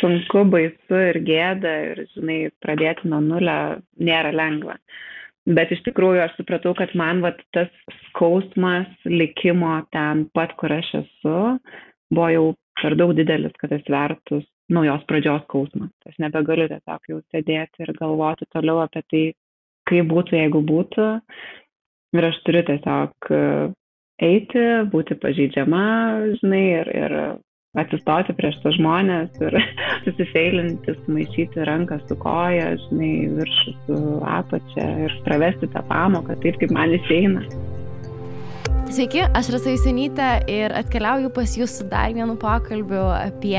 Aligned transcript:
sunku, 0.00 0.44
baisu 0.50 1.00
ir 1.10 1.20
gėda 1.26 1.74
ir, 1.90 2.04
žinai, 2.14 2.38
pradėti 2.64 3.10
nuo 3.10 3.20
nulio 3.24 3.58
nėra 4.00 4.32
lengva. 4.34 4.78
Bet 5.44 5.74
iš 5.74 5.82
tikrųjų 5.84 6.22
aš 6.24 6.38
supratau, 6.38 6.72
kad 6.78 6.94
man 6.96 7.20
vat, 7.24 7.40
tas 7.52 7.68
skausmas 8.08 8.88
likimo 9.04 9.76
ten 9.92 10.24
pat, 10.36 10.54
kur 10.60 10.72
aš 10.72 10.88
esu, 11.02 11.36
buvo 12.14 12.28
jau 12.32 12.46
per 12.80 12.96
daug 12.96 13.12
didelis, 13.16 13.52
kad 13.60 13.74
jis 13.74 13.84
vertus 13.92 14.46
naujos 14.72 15.04
pradžios 15.08 15.44
skausmas. 15.44 15.92
Aš 16.08 16.16
nebegaliu 16.24 16.68
tiesiog 16.70 17.10
jau 17.10 17.20
sėdėti 17.32 17.84
ir 17.84 17.92
galvoti 17.98 18.48
toliau 18.54 18.80
apie 18.84 19.04
tai, 19.12 19.24
kaip 19.90 20.08
būtų, 20.08 20.38
jeigu 20.40 20.64
būtų. 20.64 21.08
Ir 22.16 22.28
aš 22.30 22.40
turiu 22.46 22.62
tiesiog 22.70 23.32
eiti, 24.24 24.64
būti 24.92 25.18
pažydžiama, 25.20 25.84
žinai, 26.40 26.64
ir, 26.80 26.90
ir 26.94 27.16
atsistoti 27.78 28.34
prieš 28.38 28.58
tos 28.62 28.76
žmonės 28.78 29.40
ir 29.42 29.56
susifeilinti, 30.06 30.96
sumaišyti 31.04 31.66
ranką 31.68 31.98
su 32.08 32.18
koja, 32.22 32.74
žinai, 32.86 33.12
viršų 33.38 33.76
su 33.86 34.00
apačia 34.30 34.88
ir 35.06 35.16
pravesti 35.26 35.70
tą 35.74 35.84
pamoką 35.90 36.38
taip, 36.44 36.60
kaip 36.62 36.74
man 36.74 36.94
išeina. 36.98 37.44
Sveiki, 38.94 39.24
aš 39.34 39.48
Rasa 39.54 39.72
Jusinytė 39.72 40.28
ir 40.52 40.74
atkeliauju 40.76 41.32
pas 41.34 41.56
jūs 41.58 41.80
su 41.80 41.86
dar 41.90 42.12
vienu 42.14 42.36
pokalbiu 42.38 43.02
apie 43.16 43.58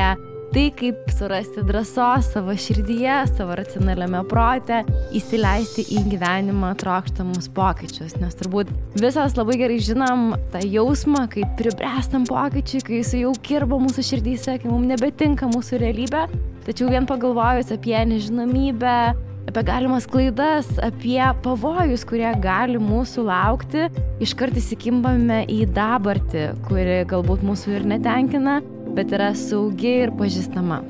tai, 0.53 0.69
kaip 0.75 1.09
surasti 1.15 1.63
drąsos 1.65 2.29
savo 2.33 2.53
širdyje, 2.59 3.17
savo 3.33 3.55
racionaliame 3.59 4.21
prote, 4.29 4.81
įsileisti 5.15 5.85
į 5.95 6.05
gyvenimą 6.13 6.73
trokštamus 6.81 7.49
pokyčius. 7.55 8.15
Nes 8.21 8.37
turbūt 8.39 8.71
visas 8.99 9.37
labai 9.39 9.57
gerai 9.61 9.79
žinom 9.83 10.33
tą 10.53 10.63
jausmą, 10.63 11.25
kai 11.31 11.45
pribręstam 11.59 12.27
pokyčiui, 12.29 12.83
kai 12.85 12.99
jis 13.01 13.13
jau 13.21 13.35
kirba 13.45 13.79
mūsų 13.81 14.05
širdyse, 14.09 14.57
kai 14.61 14.71
mums 14.71 14.91
nebetinka 14.93 15.49
mūsų 15.51 15.81
realybė. 15.83 16.27
Tačiau 16.65 16.89
vien 16.89 17.07
pagalvojus 17.09 17.71
apie 17.75 17.97
nežinomybę, 18.09 18.97
apie 19.49 19.63
galimas 19.65 20.07
klaidas, 20.09 20.69
apie 20.83 21.21
pavojus, 21.45 22.05
kurie 22.09 22.31
gali 22.41 22.79
mūsų 22.81 23.27
laukti, 23.27 23.89
iškart 24.23 24.57
įsikimbame 24.59 25.43
į 25.51 25.65
dabartį, 25.75 26.47
kuri 26.65 27.03
galbūt 27.09 27.45
mūsų 27.45 27.77
ir 27.79 27.85
netenkina, 27.95 28.61
bet 28.95 29.13
yra 29.15 29.31
saugi 29.37 29.91
ir 30.05 30.13
pažįstama. 30.19 30.81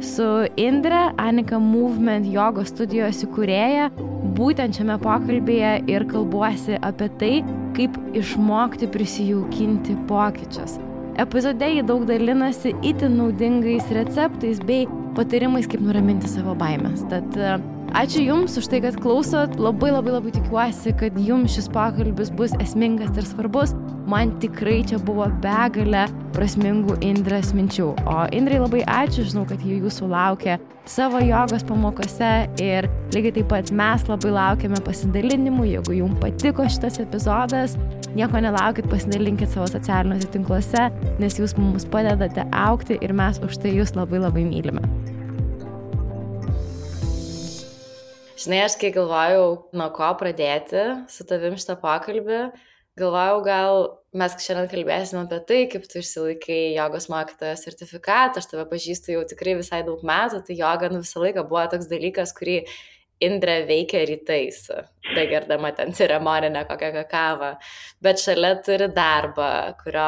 Su 0.00 0.26
Indre, 0.56 1.10
Anika 1.20 1.58
Movement 1.60 2.28
jogos 2.32 2.70
studijos 2.72 3.20
įkūrėja, 3.26 3.90
būtent 4.38 4.78
šiame 4.78 4.96
pokalbėje 5.02 5.74
ir 5.92 6.06
kalbuosi 6.08 6.78
apie 6.80 7.10
tai, 7.20 7.34
kaip 7.76 7.98
išmokti 8.16 8.88
prisijaukinti 8.94 9.98
pokyčius. 10.08 10.78
Epizode 11.20 11.68
jį 11.68 11.84
daug 11.84 12.06
dalinasi 12.08 12.72
itin 12.86 13.18
naudingais 13.20 13.90
receptais 13.92 14.62
bei 14.64 14.86
patarimais, 15.18 15.68
kaip 15.68 15.84
nuraminti 15.84 16.30
savo 16.32 16.56
baimės. 16.56 17.04
Tad 17.12 17.36
Ačiū 17.90 18.22
Jums 18.22 18.54
už 18.54 18.68
tai, 18.70 18.78
kad 18.84 18.94
klausot. 19.02 19.56
Labai 19.58 19.90
labai 19.90 20.12
labai 20.14 20.30
tikiuosi, 20.30 20.92
kad 20.94 21.16
Jums 21.18 21.56
šis 21.56 21.66
pokalbis 21.74 22.30
bus 22.38 22.54
esmingas 22.62 23.10
ir 23.18 23.26
svarbus. 23.26 23.74
Man 24.10 24.32
tikrai 24.42 24.80
čia 24.90 24.96
buvo 25.06 25.28
begalė 25.42 26.08
prasmingų 26.34 26.96
Indrės 27.06 27.52
minčių. 27.54 27.92
O 28.10 28.14
Indrai 28.34 28.56
labai 28.58 28.80
ačiū, 28.90 29.22
žinau, 29.28 29.44
kad 29.46 29.60
jie 29.62 29.76
Jūsų 29.78 30.08
laukia 30.10 30.56
savo 30.90 31.20
jogos 31.22 31.62
pamokose 31.68 32.30
ir 32.58 32.88
lygiai 33.14 33.36
taip 33.36 33.46
pat 33.52 33.70
mes 33.70 34.06
labai 34.10 34.32
laukiame 34.34 34.80
pasidalinimų. 34.82 35.68
Jeigu 35.68 35.94
Jums 36.00 36.18
patiko 36.24 36.66
šitas 36.66 36.98
epizodas, 37.04 37.76
nieko 38.18 38.40
nelaukit, 38.42 38.88
pasidalinkit 38.90 39.52
savo 39.52 39.68
socialiniuose 39.70 40.32
tinkluose, 40.34 40.88
nes 41.22 41.38
Jūs 41.38 41.54
mums 41.60 41.86
padedate 41.92 42.48
aukti 42.64 42.98
ir 42.98 43.14
mes 43.14 43.38
už 43.46 43.60
tai 43.62 43.76
Jūs 43.76 43.94
labai 43.94 44.24
labai 44.24 44.42
mylime. 44.48 44.82
Žinai, 48.40 48.64
aš 48.64 48.74
kai 48.80 48.90
galvojau, 48.96 49.46
nuo 49.76 49.86
ko 49.94 50.10
pradėti 50.18 50.82
su 51.12 51.28
tavim 51.28 51.54
šitą 51.60 51.78
pokalbį, 51.78 52.40
galvojau, 53.00 53.40
gal 53.46 53.80
mes 54.20 54.36
šiandien 54.44 54.70
kalbėsime 54.70 55.24
apie 55.24 55.40
tai, 55.48 55.58
kaip 55.72 55.84
tu 55.88 56.00
išsilaikai 56.00 56.60
jogos 56.76 57.08
mokytojo 57.12 57.56
sertifikatą, 57.58 58.42
aš 58.42 58.48
tave 58.50 58.64
pažįstu 58.70 59.14
jau 59.14 59.26
tikrai 59.28 59.56
visai 59.58 59.82
daug 59.86 60.02
metų, 60.06 60.42
tai 60.46 60.56
joga 60.58 60.90
nu, 60.92 61.02
visą 61.04 61.22
laiką 61.24 61.44
buvo 61.50 61.66
toks 61.72 61.90
dalykas, 61.90 62.34
kurį 62.36 62.62
Indrė 63.20 63.66
veikia 63.68 64.00
rytais, 64.08 64.62
begerdama 65.12 65.74
ten 65.76 65.90
ceremoninę 65.92 66.62
kokią 66.64 66.88
kakavą, 66.94 67.50
bet 68.00 68.22
šalia 68.22 68.54
turi 68.64 68.86
darbą, 68.96 69.50
kurio, 69.82 70.06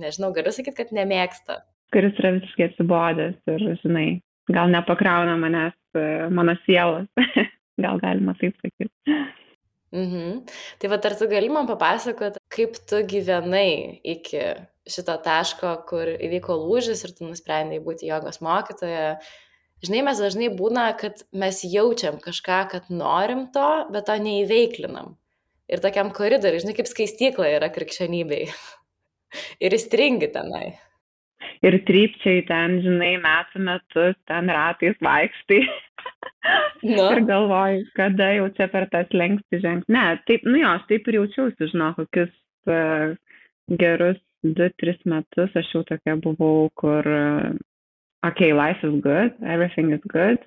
nežinau, 0.00 0.30
galiu 0.32 0.54
sakyti, 0.56 0.78
kad 0.78 0.94
nemėgsta. 0.96 1.58
Kuris 1.92 2.16
yra 2.22 2.32
visiškai 2.38 2.70
atsibodęs 2.70 3.36
ir, 3.52 3.66
žinai, 3.82 4.06
gal 4.48 4.72
nepakrauna 4.72 5.36
manęs 5.44 5.76
mano 6.32 6.56
sielos, 6.64 7.04
gal 7.84 8.00
galima 8.00 8.32
taip 8.40 8.56
sakyti. 8.64 9.20
Mhm. 9.94 10.44
Tai 10.82 10.90
va, 10.90 10.98
ar 10.98 11.14
tu 11.18 11.28
gali 11.30 11.48
man 11.52 11.68
papasakot, 11.70 12.38
kaip 12.50 12.78
tu 12.90 13.02
gyvenai 13.06 14.00
iki 14.02 14.42
šito 14.90 15.14
taško, 15.22 15.74
kur 15.88 16.10
įvyko 16.16 16.56
lūžis 16.58 17.04
ir 17.06 17.14
tu 17.16 17.28
nusprendai 17.28 17.78
būti 17.84 18.10
jogos 18.10 18.40
mokytoja. 18.44 19.20
Žinai, 19.84 20.00
mes 20.08 20.22
dažnai 20.22 20.48
būna, 20.58 20.88
kad 20.98 21.22
mes 21.32 21.60
jaučiam 21.68 22.18
kažką, 22.22 22.60
kad 22.72 22.88
norim 22.90 23.46
to, 23.54 23.68
bet 23.94 24.08
to 24.08 24.16
neįveiklinam. 24.18 25.14
Ir 25.70 25.80
tokiam 25.84 26.10
koridoriui, 26.14 26.62
žinai, 26.64 26.74
kaip 26.76 26.90
skaistykla 26.90 27.52
yra 27.58 27.70
krikščionybei. 27.72 28.48
ir 29.64 29.78
įstringi 29.78 30.32
tenai 30.34 30.66
ir 31.64 31.78
trypčiai 31.88 32.44
ten, 32.48 32.78
žinai, 32.84 33.14
metų 33.22 33.62
metus, 33.68 34.16
ten 34.30 34.50
ratais 34.52 34.96
vaikštai. 35.04 35.60
No. 36.84 37.06
ir 37.14 37.22
galvoju, 37.24 37.84
kada 37.96 38.26
jau 38.36 38.48
čia 38.56 38.68
per 38.72 38.84
tas 38.92 39.12
lengsti 39.16 39.60
žengti. 39.62 39.92
Ne, 39.94 40.02
taip, 40.28 40.42
nu 40.44 40.58
jo, 40.60 40.72
aš 40.76 40.82
taip 40.90 41.06
ir 41.08 41.16
jaučiausi, 41.20 41.70
žinau, 41.70 41.94
kokius 41.96 42.32
uh, 42.68 43.14
gerus 43.80 44.20
2-3 44.44 45.08
metus 45.08 45.56
aš 45.56 45.70
jau 45.72 45.80
tokia 45.88 46.18
buvau, 46.20 46.68
kur, 46.76 47.08
uh, 47.08 47.54
okay, 48.28 48.52
life 48.52 48.84
is 48.84 48.98
good, 49.00 49.32
everything 49.40 49.94
is 49.96 50.04
good, 50.12 50.44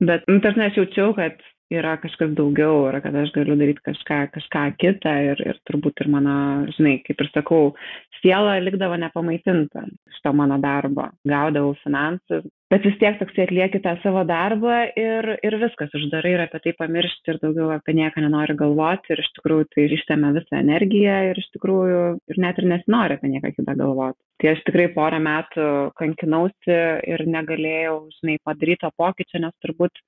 bet, 0.00 0.24
nu, 0.30 0.40
tarsi 0.44 0.64
aš 0.64 0.80
jaučiau, 0.80 1.12
kad 1.18 1.36
yra 1.74 1.96
kažkas 1.98 2.34
daugiau 2.38 2.84
ir 2.88 3.00
kad 3.02 3.14
aš 3.18 3.32
galiu 3.34 3.56
daryti 3.58 3.82
kažką, 3.88 4.20
kažką 4.34 4.64
kitą 4.78 5.14
ir, 5.32 5.40
ir 5.42 5.58
turbūt 5.66 6.02
ir 6.04 6.10
mano, 6.12 6.36
žinai, 6.76 7.00
kaip 7.06 7.22
ir 7.24 7.30
sakau, 7.34 7.72
siela 8.20 8.58
likdavo 8.62 8.96
nepamaitinta 9.00 9.82
iš 10.10 10.20
to 10.22 10.32
mano 10.36 10.58
darbo, 10.62 11.08
gaudavau 11.26 11.74
finansus, 11.82 12.46
bet 12.70 12.86
vis 12.86 12.96
tiek 13.00 13.18
toksai 13.18 13.46
atlieki 13.46 13.80
tą 13.82 13.96
savo 14.02 14.22
darbą 14.28 14.76
ir, 14.98 15.32
ir 15.46 15.58
viskas, 15.62 15.90
uždarai 15.98 16.36
ir 16.36 16.44
apie 16.46 16.62
tai 16.64 16.74
pamiršti 16.78 17.34
ir 17.34 17.40
daugiau 17.42 17.72
apie 17.74 17.96
nieką 17.98 18.22
nenori 18.22 18.56
galvoti 18.58 19.14
ir 19.14 19.22
iš 19.22 19.32
tikrųjų 19.38 19.68
tai 19.74 19.88
ištėmė 19.98 20.32
visą 20.38 20.60
energiją 20.62 21.16
ir 21.30 21.42
iš 21.42 21.50
tikrųjų 21.56 22.02
ir 22.30 22.42
net 22.46 22.62
ir 22.62 22.70
nesinori 22.74 23.18
apie 23.18 23.32
nieką 23.34 23.54
kitą 23.58 23.74
galvoti. 23.78 24.20
Tai 24.42 24.52
aš 24.52 24.62
tikrai 24.66 24.90
porą 24.94 25.18
metų 25.24 25.66
kankinausi 25.98 26.78
ir 27.08 27.26
negalėjau, 27.26 27.96
žinai, 28.20 28.38
padaryti 28.44 28.84
to 28.84 28.92
pokyčio, 29.00 29.40
nes 29.42 29.54
turbūt 29.64 30.02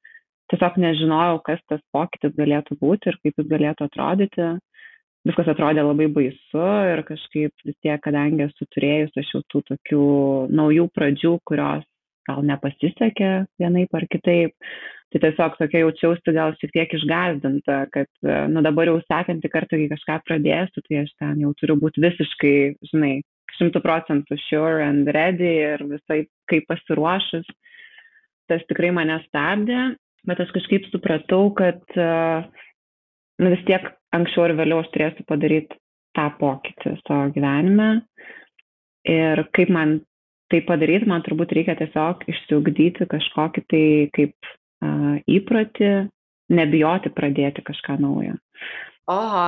tiesiog 0.53 0.79
nežinojau, 0.81 1.43
kas 1.47 1.61
tas 1.71 1.83
pokytis 1.95 2.35
galėtų 2.39 2.79
būti 2.81 3.13
ir 3.13 3.21
kaip 3.23 3.41
jis 3.41 3.49
galėtų 3.51 3.89
atrodyti. 3.89 4.49
Viskas 5.29 5.51
atrodė 5.51 5.83
labai 5.83 6.07
baisu 6.15 6.67
ir 6.93 7.03
kažkaip 7.05 7.67
vis 7.67 7.77
tiek, 7.83 7.99
kadangi 8.01 8.47
esu 8.47 8.69
turėjus 8.73 9.17
aš 9.19 9.33
jau 9.35 9.41
tų 9.53 9.65
tokių 9.73 10.05
naujų 10.55 10.87
pradžių, 10.95 11.33
kurios 11.49 11.85
gal 12.29 12.45
nepasisekė 12.47 13.33
vienaip 13.61 13.99
ar 13.99 14.07
kitaip, 14.13 14.55
tai 15.13 15.21
tiesiog 15.25 15.57
tokia 15.59 15.83
jaučiausi 15.83 16.35
gal 16.37 16.55
šiek 16.61 16.73
tiek 16.77 16.95
išgazdinta, 16.99 17.79
kad, 17.93 18.09
nu 18.53 18.63
dabar 18.65 18.91
jau 18.93 18.99
sekantį 19.07 19.51
kartą, 19.53 19.81
kai 19.81 19.91
kažką 19.95 20.19
pradėsiu, 20.29 20.85
tai 20.87 21.03
aš 21.03 21.13
ten 21.21 21.45
jau 21.45 21.55
turiu 21.61 21.79
būti 21.81 22.05
visiškai, 22.05 22.57
žinai, 22.93 23.15
šimtų 23.59 23.83
procentų 23.85 24.39
sure 24.47 24.85
and 24.85 25.09
ready 25.15 25.55
ir 25.73 25.83
visai 25.89 26.27
kaip 26.51 26.69
pasiruošus. 26.71 27.49
Tas 28.49 28.63
tikrai 28.69 28.93
mane 28.97 29.19
stabdė 29.27 29.97
bet 30.27 30.41
aš 30.43 30.51
kažkaip 30.57 30.89
supratau, 30.91 31.53
kad 31.59 31.81
nu, 31.95 33.53
vis 33.53 33.63
tiek 33.69 33.87
anksčiau 34.17 34.49
ir 34.49 34.57
vėliau 34.59 34.83
aš 34.83 34.91
turėsiu 34.95 35.27
padaryti 35.29 35.79
tą 36.17 36.29
pokytį 36.41 36.97
savo 37.05 37.29
gyvenime. 37.35 37.89
Ir 39.09 39.45
kaip 39.57 39.71
man 39.73 39.99
tai 40.53 40.61
padaryti, 40.67 41.09
man 41.09 41.25
turbūt 41.25 41.53
reikia 41.57 41.77
tiesiog 41.79 42.25
išsiugdyti 42.33 43.07
kažkokį 43.09 43.65
tai 43.71 43.85
kaip 44.17 44.35
uh, 44.49 45.17
įprotį, 45.29 45.91
nebijoti 46.53 47.13
pradėti 47.15 47.65
kažką 47.67 47.99
naujo. 48.01 48.37
Oho, 49.13 49.47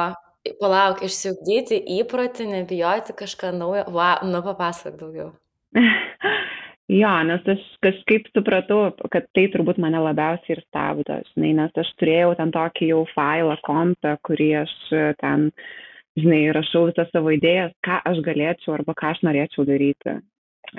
palauk, 0.61 1.03
išsiugdyti 1.05 1.81
įprotį, 1.99 2.51
nebijoti 2.55 3.17
kažką 3.17 3.53
naujo. 3.57 3.87
Va, 3.97 4.13
nu 4.25 4.43
papasakok 4.45 5.01
daugiau. 5.01 5.31
Jo, 6.91 7.11
nes 7.23 7.45
aš 7.47 7.61
kažkaip 7.85 8.27
supratau, 8.35 8.89
kad 9.13 9.29
tai 9.37 9.45
turbūt 9.53 9.79
mane 9.79 10.01
labiausiai 10.03 10.57
ir 10.57 10.63
stabdo, 10.65 11.21
žinai, 11.29 11.53
nes 11.61 11.77
aš 11.79 11.91
turėjau 12.01 12.33
ten 12.41 12.51
tokį 12.57 12.89
jau 12.89 13.05
failą 13.13 13.55
kompą, 13.67 14.17
kurį 14.27 14.49
aš 14.65 14.73
ten, 15.21 15.45
žinai, 16.19 16.41
rašau 16.57 16.89
visas 16.89 17.13
savo 17.15 17.31
idėjas, 17.37 17.77
ką 17.87 18.01
aš 18.11 18.25
galėčiau 18.27 18.75
arba 18.75 18.97
ką 18.99 19.13
aš 19.15 19.23
norėčiau 19.29 19.69
daryti. 19.69 20.17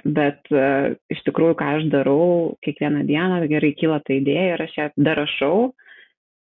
Bet 0.03 0.51
uh, 0.55 0.91
iš 1.11 1.23
tikrųjų, 1.27 1.55
ką 1.59 1.69
aš 1.77 1.87
darau 1.91 2.27
kiekvieną 2.63 3.05
dieną, 3.07 3.39
gerai 3.51 3.71
kyla 3.79 4.01
ta 4.03 4.15
idėja 4.15 4.57
ir 4.57 4.65
aš 4.67 4.77
ją 4.77 4.89
dar 4.99 5.19
rašau, 5.19 5.71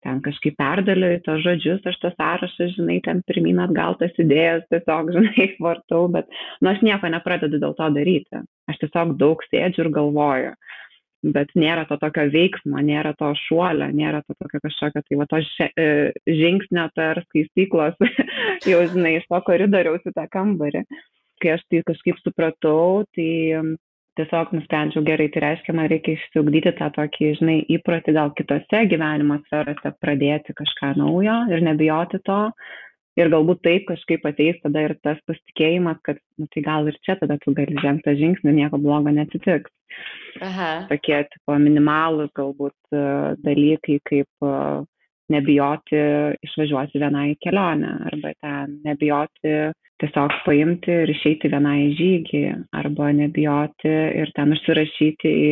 ten 0.05 0.21
kažkaip 0.25 0.55
perdėliu 0.59 1.11
tos 1.25 1.41
žodžius, 1.43 1.85
aš 1.89 1.99
tą 2.01 2.11
sąrašą, 2.15 2.69
žinai, 2.75 2.99
ten 3.05 3.21
pirmin 3.27 3.61
atgal 3.63 3.97
tas 3.99 4.15
idėjas 4.21 4.65
tiesiog, 4.73 5.11
žinai, 5.15 5.47
vartau, 5.63 6.07
bet, 6.13 6.29
nu, 6.61 6.71
aš 6.73 6.83
nieko 6.85 7.11
nepradedu 7.11 7.61
dėl 7.61 7.75
to 7.77 7.89
daryti. 7.95 8.43
Aš 8.71 8.83
tiesiog 8.83 9.17
daug 9.19 9.43
sėdžiu 9.49 9.85
ir 9.85 9.91
galvoju. 9.99 10.53
Bet 11.35 11.49
nėra 11.59 11.83
to 11.89 11.97
tokio 11.99 12.23
veiksmo, 12.31 12.79
nėra 12.79 13.11
to 13.19 13.33
šuolio, 13.35 13.89
nėra 13.91 14.21
to 14.23 14.37
tokio 14.39 14.61
kažkokio, 14.63 15.01
tai 15.03 15.17
va 15.19 15.25
to 15.27 15.41
e, 15.43 15.87
žingsnio 16.23 16.85
per 16.95 17.19
skaistyklos, 17.25 17.99
jau 18.71 18.83
žinai, 18.93 19.17
iš 19.19 19.27
to 19.27 19.41
koridoriaus 19.49 20.07
į 20.07 20.15
tą 20.15 20.29
kambarį 20.31 20.85
kai 21.39 21.55
aš 21.55 21.63
tai 21.71 21.83
kažkaip 21.87 22.19
supratau, 22.23 23.05
tai 23.15 23.29
tiesiog 24.19 24.51
nusprendžiau 24.55 25.03
gerai, 25.07 25.29
tai 25.33 25.43
reiškia, 25.45 25.75
man 25.77 25.89
reikia 25.91 26.17
išsiugdyti 26.17 26.75
tą 26.79 26.91
tokį, 26.97 27.31
žinai, 27.39 27.57
įprotį 27.77 28.15
gal 28.17 28.33
kitose 28.37 28.83
gyvenimo 28.91 29.39
sferose 29.45 29.93
pradėti 30.03 30.55
kažką 30.57 30.93
naujo 30.99 31.39
ir 31.53 31.65
nebijoti 31.65 32.21
to. 32.27 32.43
Ir 33.19 33.27
galbūt 33.33 33.59
taip 33.65 33.87
kažkaip 33.89 34.23
ateis 34.29 34.59
tada 34.63 34.85
ir 34.85 34.93
tas 35.03 35.17
pasitikėjimas, 35.27 35.97
kad, 36.07 36.21
nu, 36.39 36.45
tai 36.53 36.61
gal 36.63 36.87
ir 36.87 36.95
čia 37.03 37.17
tada 37.19 37.35
tu 37.41 37.51
gali 37.57 37.75
žengti 37.81 38.05
tą 38.05 38.13
žingsnį, 38.19 38.53
nieko 38.61 38.79
blogo 38.79 39.11
neatsitiks. 39.11 39.73
Aha. 40.45 40.69
Tokie, 40.91 41.17
tipo, 41.33 41.57
minimalus 41.59 42.31
galbūt 42.37 42.77
uh, 42.95 43.33
dalykai, 43.43 43.97
kaip 44.07 44.45
uh, 44.45 44.85
nebijoti 45.33 45.99
išvažiuoti 46.45 47.01
vienai 47.01 47.35
kelionę 47.43 47.91
arba 48.09 48.33
ten 48.41 48.79
nebijoti 48.85 49.53
tiesiog 49.99 50.35
paimti 50.45 50.93
ir 51.03 51.11
išeiti 51.11 51.51
vienai 51.51 51.89
žygį 51.97 52.43
arba 52.79 53.11
nebijoti 53.15 53.91
ir 54.21 54.31
ten 54.35 54.55
užsirašyti 54.55 55.31
į, 55.31 55.49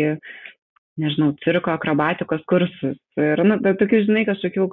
nežinau, 1.01 1.33
cirko 1.43 1.73
akrobatikos 1.75 2.43
kursus. 2.49 2.97
Ir, 3.19 3.43
nu, 3.47 3.59
bet 3.63 3.79
tokių, 3.81 4.03
žinai, 4.07 4.23
kažkokių, 4.29 4.67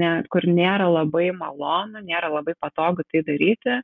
ne, 0.00 0.14
kur 0.32 0.46
nėra 0.48 0.88
labai 0.90 1.30
malonu, 1.36 2.02
nėra 2.04 2.32
labai 2.32 2.56
patogu 2.60 3.06
tai 3.08 3.22
daryti, 3.28 3.78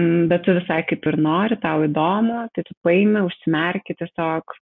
mm, 0.00 0.26
bet 0.32 0.44
tu 0.46 0.56
visai 0.58 0.82
kaip 0.88 1.06
ir 1.12 1.20
nori, 1.20 1.60
tau 1.62 1.86
įdomu, 1.86 2.42
tai 2.54 2.66
tu 2.66 2.76
paimi, 2.84 3.22
užsimerki 3.28 3.96
tiesiog 4.02 4.58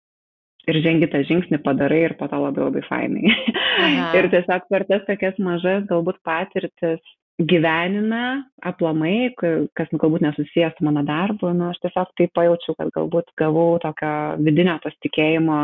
ir 0.71 0.79
žengi 0.85 1.09
tą 1.11 1.23
žingsnį 1.29 1.63
padarai 1.65 2.05
ir 2.09 2.15
po 2.19 2.29
to 2.31 2.39
labai 2.39 2.67
labai 2.69 2.85
fainai. 2.87 3.35
ir 4.19 4.31
tiesiog 4.33 4.69
per 4.71 4.87
tas 4.91 5.05
tokias 5.09 5.41
mažas 5.43 5.85
galbūt 5.91 6.21
patirtis 6.27 7.03
gyvenime 7.41 8.45
aplamai, 8.69 9.33
kas 9.39 9.93
galbūt 9.93 10.25
nesusijęs 10.27 10.77
su 10.79 10.87
mano 10.87 11.03
darbu, 11.07 11.53
nu, 11.57 11.71
aš 11.73 11.81
tiesiog 11.83 12.13
taip 12.19 12.35
pajaučiau, 12.37 12.77
kad 12.79 12.93
galbūt 12.95 13.33
gavau 13.41 13.79
tokio 13.83 14.13
vidinio 14.45 14.77
pasitikėjimo, 14.85 15.61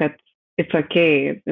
kad 0.00 0.16
it's 0.60 0.74
ok, 0.74 0.96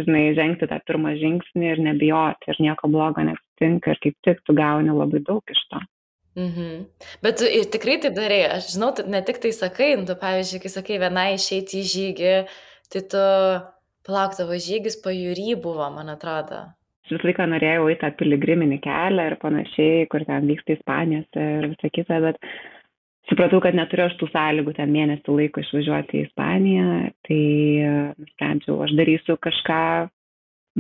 žinai, 0.00 0.24
žengti 0.38 0.68
tą 0.70 0.80
pirmą 0.88 1.14
žingsnį 1.20 1.72
ir 1.74 1.82
nebijoti 1.90 2.50
ir 2.50 2.62
nieko 2.66 2.88
blogo 2.90 3.24
neatsitinka 3.26 3.92
ir 3.92 4.00
kaip 4.06 4.16
tik 4.24 4.40
tu 4.46 4.56
gauni 4.56 4.96
labai 4.96 5.20
daug 5.26 5.54
iš 5.54 5.60
to. 5.70 5.82
Mhm. 6.34 6.86
Bet 7.22 7.38
tu 7.38 7.46
ir 7.46 7.68
tikrai 7.70 7.98
taip 8.02 8.16
darai, 8.16 8.42
aš 8.56 8.72
žinau, 8.74 8.90
ne 9.06 9.20
tik 9.22 9.38
tai 9.42 9.52
sakai, 9.54 9.92
nu, 9.98 10.06
tu 10.08 10.16
pavyzdžiui, 10.18 10.62
kai 10.64 10.72
sakai 10.72 11.00
vienai 11.02 11.28
išeiti 11.36 11.82
į 11.82 11.90
žygį, 11.94 12.36
tai 12.90 13.04
tu 13.12 13.26
palauk 14.06 14.34
tavo 14.38 14.58
žygis 14.58 14.98
pajūry 15.04 15.54
buvo, 15.62 15.86
man 15.94 16.10
atrodo 16.12 16.64
visą 17.04 17.28
laiką 17.28 17.46
norėjau 17.50 17.88
eiti 17.90 18.00
tą 18.00 18.10
piligriminį 18.18 18.78
kelią 18.84 19.26
ir 19.28 19.36
panašiai, 19.42 20.06
kur 20.08 20.24
ten 20.24 20.46
vyksta 20.48 20.76
Ispanijos 20.76 21.28
ir 21.36 21.68
visa 21.68 21.90
kita, 21.92 22.20
bet 22.24 22.38
supratau, 23.28 23.60
kad 23.60 23.76
neturiu 23.76 24.06
aš 24.06 24.16
tų 24.20 24.30
sąlygų 24.32 24.74
ten 24.78 24.92
mėnesį 24.92 25.36
laiko 25.36 25.60
išvažiuoti 25.60 26.20
į 26.20 26.24
Ispaniją, 26.28 26.88
tai 27.28 27.40
e, 27.84 27.92
nusprendžiau, 28.20 28.80
aš 28.86 28.96
darysiu 28.96 29.36
kažką 29.36 29.82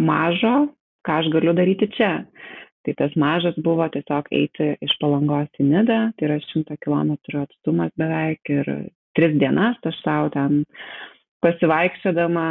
mažo, 0.00 0.54
ką 1.04 1.20
aš 1.20 1.30
galiu 1.34 1.54
daryti 1.56 1.90
čia. 1.96 2.12
Tai 2.84 2.94
tas 2.98 3.14
mažas 3.16 3.56
buvo 3.64 3.86
tiesiog 3.88 4.28
eiti 4.36 4.74
iš 4.84 4.92
palangos 5.00 5.48
į 5.56 5.68
Nidą, 5.70 6.00
tai 6.18 6.26
yra 6.28 6.40
100 6.42 6.76
km 6.84 7.14
atstumas 7.40 7.94
beveik 8.00 8.52
ir 8.52 8.68
tris 9.16 9.38
dienas 9.40 9.78
aš 9.88 10.00
savo 10.02 10.28
ten 10.34 10.64
pasivaikščiodama 11.44 12.48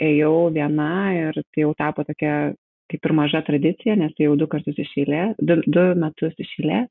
ėjau 0.00 0.50
viena 0.54 0.90
ir 1.14 1.38
tai 1.52 1.64
jau 1.64 1.70
tapo 1.78 2.04
tokia 2.08 2.52
kaip 2.90 3.06
ir 3.06 3.14
maža 3.14 3.44
tradicija, 3.46 3.94
nes 3.94 4.12
tai 4.16 4.26
jau 4.26 4.36
du 4.38 4.48
kartus 4.50 4.78
iš 4.82 4.90
eilės, 5.04 5.36
du, 5.38 5.60
du 5.66 5.84
metus 5.98 6.34
iš 6.42 6.50
eilės. 6.58 6.90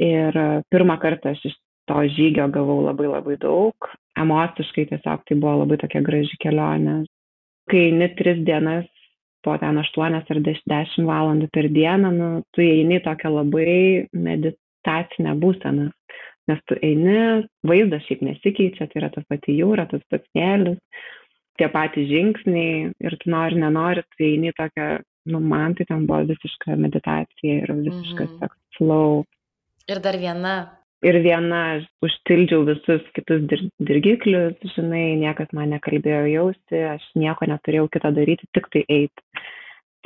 Ir 0.00 0.36
pirmą 0.72 0.96
kartą 1.00 1.32
aš 1.32 1.44
iš 1.50 1.56
to 1.88 2.00
žygio 2.16 2.48
gavau 2.52 2.80
labai 2.84 3.08
labai 3.10 3.36
daug. 3.40 3.90
Emociškai 4.16 4.86
tiesiog 4.92 5.24
tai 5.28 5.36
buvo 5.36 5.60
labai 5.62 5.78
tokia 5.82 6.02
graži 6.04 6.38
kelionė. 6.40 7.02
Kai 7.70 7.84
net 7.92 8.16
tris 8.18 8.40
dienas, 8.46 8.88
po 9.44 9.56
ten 9.60 9.78
8 9.78 10.16
ar 10.16 10.40
10 10.48 11.04
valandų 11.08 11.48
per 11.52 11.68
dieną, 11.72 12.12
nu, 12.14 12.30
tu 12.54 12.64
eini 12.64 13.00
tokią 13.04 13.32
labai 13.34 14.06
meditacinę 14.12 15.36
būseną. 15.42 15.90
Nes 16.46 16.60
tu 16.70 16.76
eini, 16.78 17.46
vaizdas 17.66 18.04
šiaip 18.06 18.22
nesikeičia, 18.22 18.86
tai 18.86 19.00
yra 19.00 19.10
ta 19.10 19.22
pati 19.26 19.56
jūra, 19.58 19.88
tas 19.90 20.02
pats 20.10 20.28
smėlis, 20.30 20.78
tie 21.58 21.68
patys 21.72 22.06
žingsniai 22.10 22.92
ir 23.02 23.16
tu 23.18 23.32
nori, 23.32 23.58
nenori, 23.58 24.04
tu 24.14 24.26
eini 24.28 24.52
tokią, 24.54 24.88
nu, 25.32 25.40
man 25.42 25.74
tai 25.74 25.88
ten 25.88 26.06
buvo 26.06 26.22
visiška 26.28 26.78
meditacija 26.78 27.64
ir 27.64 27.74
visiškas 27.74 28.30
mhm. 28.30 28.38
toks 28.44 28.78
flow. 28.78 29.24
Ir 29.90 30.02
dar 30.02 30.18
viena. 30.22 30.56
Ir 31.04 31.18
viena, 31.20 31.62
užtildžiau 32.04 32.64
visus 32.64 33.04
kitus 33.16 33.42
dir 33.50 33.66
dirgiklius, 33.84 34.56
žinai, 34.72 35.18
niekas 35.20 35.52
man 35.56 35.74
nekalbėjo 35.74 36.22
jausti, 36.32 36.80
aš 36.94 37.04
nieko 37.20 37.48
neturėjau 37.50 37.90
kito 37.92 38.10
daryti, 38.16 38.48
tik 38.56 38.70
tai 38.72 38.82
eiti. 38.88 39.44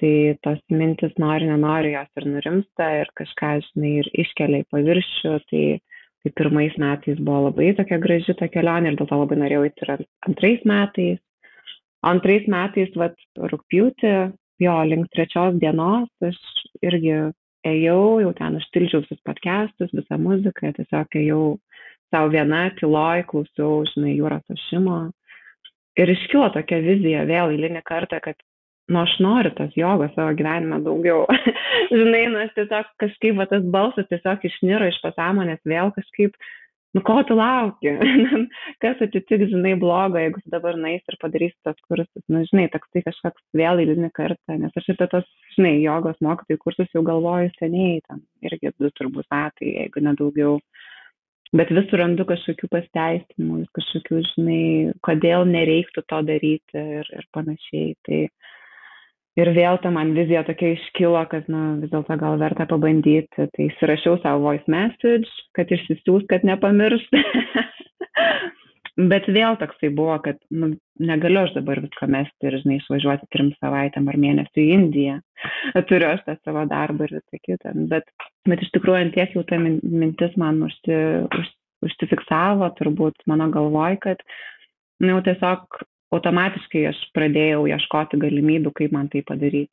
Tai 0.01 0.13
tos 0.43 0.61
mintis 0.73 1.15
nori, 1.21 1.47
nenori, 1.47 1.93
jos 1.95 2.11
ir 2.19 2.27
nurimsta 2.33 2.91
ir 3.03 3.11
kažką, 3.21 3.53
žinai, 3.69 3.95
ir 4.03 4.11
iškelia 4.25 4.65
į 4.65 4.69
paviršių. 4.75 5.35
Tai, 5.53 5.65
tai 6.25 6.33
pirmais 6.37 6.75
metais 6.81 7.21
buvo 7.21 7.47
labai 7.47 7.71
tokia 7.79 8.01
graži 8.03 8.35
ta 8.37 8.49
kelionė 8.53 8.93
ir 8.93 8.99
dėl 8.99 9.09
to 9.09 9.19
labai 9.23 9.39
norėjau 9.41 9.67
eiti 9.69 9.87
ir 9.87 9.93
antrais 10.29 10.65
metais 10.69 11.21
antrais 12.07 12.47
metais 12.49 12.93
vat 12.97 13.17
rugpjūtį 13.53 14.15
jo 14.65 14.77
link 14.89 15.09
trečios 15.15 15.57
dienos 15.61 16.09
aš 16.25 16.39
irgi 16.85 17.17
ėjau 17.67 18.21
jau 18.25 18.33
ten 18.39 18.59
užtildžiau 18.61 19.05
visus 19.05 19.21
podkestus 19.27 19.93
visą 19.97 20.19
muziką 20.21 20.73
tiesiog 20.77 21.19
ėjau 21.23 21.45
sau 22.11 22.31
viena 22.33 22.69
tyloj 22.81 23.25
klausiau 23.31 23.83
žinai 23.93 24.17
jūros 24.17 24.55
ošimo 24.55 25.01
ir 26.01 26.15
iškilo 26.15 26.49
tokia 26.55 26.81
vizija 26.85 27.27
vėl 27.29 27.53
eilinį 27.55 27.83
kartą 27.87 28.21
kad 28.25 28.39
nu 28.91 29.03
aš 29.05 29.17
noriu 29.23 29.53
tos 29.55 29.75
jogos 29.79 30.11
savo 30.17 30.33
gyvenime 30.39 30.81
daugiau. 30.83 31.27
Žinai 31.99 32.25
nu 32.33 32.41
aš 32.43 32.55
tiesiog 32.57 32.89
kažkaip 33.03 33.37
va 33.39 33.47
tas 33.51 33.67
balsas 33.77 34.09
tiesiog 34.11 34.47
išniro 34.49 34.89
iš 34.91 34.99
pasąmonės 35.05 35.63
vėl 35.73 35.93
kažkaip 35.95 36.35
nu 36.95 37.03
ko 37.07 37.17
tu 37.27 37.37
lauki? 37.39 37.93
Kas 38.83 39.03
atsitiks 39.07 39.51
žinai 39.53 39.77
blogo 39.81 40.19
jeigu 40.21 40.43
dabar 40.53 40.79
nueisi 40.81 41.13
ir 41.13 41.19
padarysi 41.23 41.57
tuos 41.65 41.79
kursus 41.87 42.25
nu 42.33 42.43
žinai 42.51 42.69
toksai 42.75 43.05
kažkoks 43.07 43.43
vėl 43.61 43.83
eilinį 43.83 44.11
kartą 44.17 44.59
nes 44.59 44.79
aš 44.81 44.93
apie 44.95 45.09
tuos 45.13 45.29
žinai 45.57 45.77
jogos 45.85 46.19
mokytojų 46.27 46.63
kursus 46.65 46.95
jau 46.97 47.05
galvoju 47.07 47.53
seniai 47.59 48.01
ten 48.09 48.25
irgi 48.47 48.75
du 48.79 48.91
turbūt 48.99 49.29
metai 49.31 49.75
jeigu 49.77 50.07
ne 50.07 50.17
daugiau. 50.19 50.59
Bet 51.57 51.71
vis 51.75 51.89
surandu 51.91 52.23
kažkokių 52.29 52.69
pasiteisinimų 52.71 53.65
kažkokių 53.75 54.21
žinai 54.35 54.65
kodėl 55.07 55.47
nereiktų 55.51 56.05
to 56.11 56.21
daryti 56.27 56.85
ir 57.01 57.11
ir 57.11 57.27
panašiai. 57.35 57.97
Tai 58.07 58.21
ir 59.39 59.51
vėl 59.57 59.79
ta 59.83 59.93
man 59.95 60.15
vizija 60.17 60.43
tokia 60.47 60.75
iškilo, 60.77 61.21
kad, 61.31 61.47
na, 61.53 61.77
vis 61.83 61.93
dėlto 61.93 62.17
gal 62.21 62.39
verta 62.41 62.67
pabandyti. 62.71 63.47
Tai 63.55 63.67
įsirašiau 63.67 64.19
savo 64.23 64.49
voice 64.49 64.71
message, 64.71 65.31
kad 65.57 65.71
išsisiūs, 65.71 66.27
kad 66.31 66.47
nepamiršt. 66.49 67.15
Bet 69.11 69.29
vėl 69.33 69.57
toksai 69.57 69.89
buvo, 69.97 70.17
kad 70.25 70.37
nu, 70.53 70.75
negaliu 71.01 71.45
aš 71.45 71.55
dabar 71.55 71.79
viską 71.81 72.09
mesti 72.11 72.49
ir, 72.49 72.57
žinai, 72.61 72.81
išvažiuoti 72.81 73.29
trim 73.33 73.53
savaitėm 73.57 74.11
ar 74.11 74.19
mėnesį 74.21 74.65
į 74.65 74.75
Indiją. 74.77 75.15
Turiu 75.89 76.11
aš 76.11 76.27
tą 76.27 76.35
savo 76.43 76.67
darbą 76.69 77.07
ir 77.07 77.17
visą 77.21 77.41
kitą. 77.41 77.73
Bet, 77.93 78.11
bet 78.51 78.67
iš 78.67 78.73
tikrųjų, 78.75 78.99
ant 79.07 79.17
tiek 79.17 79.33
jau 79.37 79.47
ta 79.49 79.61
mintis 79.63 80.37
man 80.41 80.61
užsi, 80.67 80.99
už, 81.39 81.53
užsifiksavo, 81.87 82.69
turbūt 82.81 83.25
mano 83.31 83.49
galvoj, 83.55 83.97
kad, 84.05 84.21
na, 85.01 85.07
nu, 85.07 85.15
jau 85.15 85.25
tiesiog 85.31 85.81
automatiškai 86.15 86.87
aš 86.91 87.03
pradėjau 87.17 87.67
ieškoti 87.71 88.19
galimybių, 88.21 88.73
kaip 88.77 88.95
man 88.97 89.11
tai 89.13 89.23
padaryti. 89.27 89.73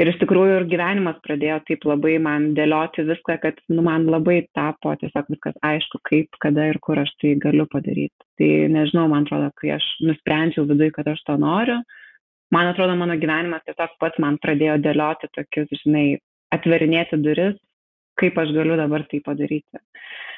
Ir 0.00 0.08
iš 0.08 0.16
tikrųjų 0.22 0.54
ir 0.56 0.64
gyvenimas 0.70 1.18
pradėjo 1.20 1.58
taip 1.68 1.82
labai 1.84 2.14
man 2.22 2.52
dėlioti 2.56 3.04
viską, 3.04 3.36
kad 3.42 3.58
nu, 3.68 3.82
man 3.84 4.06
labai 4.08 4.38
tapo 4.56 4.94
tiesiog 4.96 5.28
viskas 5.28 5.58
aišku, 5.66 6.00
kaip, 6.08 6.38
kada 6.40 6.70
ir 6.70 6.78
kur 6.80 7.02
aš 7.02 7.10
tai 7.20 7.34
galiu 7.42 7.66
padaryti. 7.68 8.16
Tai 8.40 8.48
nežinau, 8.76 9.10
man 9.12 9.26
atrodo, 9.26 9.50
kai 9.60 9.74
aš 9.76 9.84
nusprendžiau 10.08 10.64
viduje, 10.70 10.94
kad 10.96 11.10
aš 11.12 11.20
to 11.26 11.36
noriu, 11.42 11.76
man 12.54 12.70
atrodo, 12.70 12.96
mano 12.96 13.18
gyvenimas 13.20 13.66
tiesiog 13.66 13.98
pats 14.00 14.22
man 14.24 14.40
pradėjo 14.40 14.78
dėlioti 14.86 15.28
tokius, 15.36 15.68
žinai, 15.82 16.06
atverinėti 16.54 17.20
duris, 17.20 17.60
kaip 18.20 18.40
aš 18.40 18.56
galiu 18.56 18.80
dabar 18.80 19.04
tai 19.10 19.20
padaryti. 19.26 19.84
mm, 19.84 20.29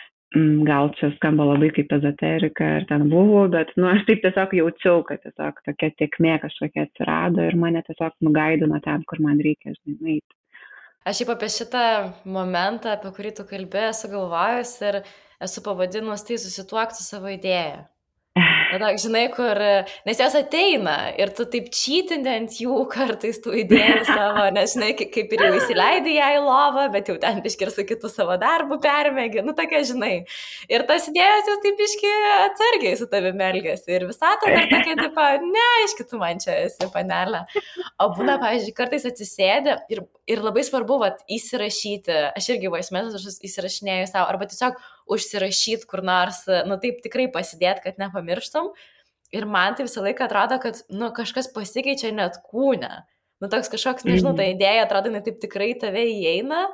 gal 0.66 0.90
čia 0.96 1.10
skamba 1.16 1.44
labai 1.44 1.68
kaip 1.76 1.90
ezoterika 1.92 2.68
ir 2.78 2.86
ten 2.88 3.08
buvau, 3.12 3.48
bet, 3.52 3.72
nu, 3.76 3.88
aš 3.92 4.06
taip 4.08 4.22
tiesiog 4.24 4.54
jaučiau, 4.56 5.02
kad 5.08 5.20
tiesiog 5.24 5.58
tokia 5.66 5.90
tiekmė 6.00 6.38
kažkokia 6.44 6.86
atsirado 6.86 7.44
ir 7.44 7.58
mane 7.60 7.82
tiesiog 7.88 8.16
nugaidino 8.24 8.80
ten, 8.84 9.04
kur 9.08 9.20
man 9.24 9.42
reikia, 9.44 9.74
žinai, 9.76 9.98
nueiti. 10.00 10.38
Aš 11.04 11.24
jau 11.24 11.32
apie 11.34 11.50
šitą 11.50 11.84
momentą, 12.24 12.94
apie 12.94 13.10
kurį 13.16 13.34
tu 13.36 13.46
kalbėjai, 13.48 13.90
esu 13.92 14.12
galvojus 14.12 14.76
ir 14.86 15.00
esu 15.42 15.64
pavadinus 15.66 16.24
tai 16.28 16.38
susituokti 16.38 17.00
su 17.00 17.08
savo 17.08 17.32
idėja. 17.32 17.82
Na, 18.72 18.78
tak, 18.80 18.96
žinai, 19.02 19.26
kur, 19.28 19.58
nes 20.06 20.20
jos 20.22 20.34
ateina 20.38 20.94
ir 21.20 21.28
tu 21.36 21.44
taip 21.52 21.66
čytinti 21.76 22.30
ant 22.32 22.54
jų 22.56 22.86
kartais 22.92 23.36
tų 23.44 23.52
idėjų 23.66 24.04
savo, 24.08 24.46
nes, 24.56 24.72
žinai, 24.72 24.94
kaip 24.96 25.34
ir 25.36 25.44
jau 25.44 25.50
įsileidai 25.58 26.14
ją 26.14 26.28
į 26.38 26.40
lovą, 26.46 26.86
bet 26.94 27.10
jau 27.12 27.18
ten 27.20 27.42
biški 27.44 27.66
ir 27.66 27.72
su 27.74 27.84
kitu 27.84 28.08
savo 28.08 28.38
darbu 28.40 28.78
permėgi, 28.80 29.42
nu, 29.44 29.52
tokia, 29.58 29.82
žinai. 29.90 30.12
Ir 30.72 30.86
tas 30.88 31.10
idėjas 31.10 31.50
jos 31.50 31.60
taip 31.66 31.76
biški 31.82 32.14
atsargiai 32.46 32.94
su 32.96 33.10
tavimi 33.12 33.44
elgesi. 33.50 33.92
Ir 33.92 34.08
visą 34.08 34.32
tą 34.40 34.54
dar 34.56 34.64
tokia, 34.72 34.96
taip, 35.02 35.20
ne, 35.44 35.68
iš 35.84 35.96
kitų 36.00 36.22
man 36.22 36.40
čia 36.40 36.56
esi 36.62 36.88
panelė. 36.96 37.44
O 38.00 38.08
būna, 38.16 38.38
pavyzdžiui, 38.40 38.76
kartais 38.78 39.04
atsisėdė 39.12 39.76
ir, 39.92 40.06
ir 40.32 40.44
labai 40.48 40.64
svarbu, 40.64 40.96
vat, 41.04 41.20
įsirašyti, 41.28 42.16
aš 42.32 42.54
irgi 42.56 42.72
vaismės, 42.72 43.12
aš 43.20 43.42
įsirašinėjau 43.44 44.08
savo, 44.14 44.32
arba 44.32 44.48
tiesiog 44.48 44.80
užsirašyti 45.10 45.88
kur 45.90 46.02
nors, 46.06 46.44
nu 46.68 46.78
taip 46.82 47.02
tikrai 47.04 47.28
pasidėti, 47.32 47.86
kad 47.86 48.00
nepamirštum. 48.02 48.72
Ir 49.32 49.46
man 49.48 49.76
tai 49.76 49.86
visą 49.86 50.04
laiką 50.04 50.26
atrodo, 50.28 50.58
kad, 50.60 50.82
nu, 50.92 51.08
kažkas 51.16 51.48
pasikeičia 51.54 52.12
net 52.12 52.36
kūne. 52.44 53.02
Nu, 53.42 53.48
toks 53.50 53.72
kažkoks, 53.72 54.04
nežinau, 54.06 54.36
ta 54.36 54.44
mhm. 54.44 54.58
idėja 54.58 54.82
atrodo, 54.86 55.10
jinai 55.10 55.24
taip 55.26 55.40
tikrai 55.42 55.72
tave 55.80 56.04
įeina. 56.12 56.66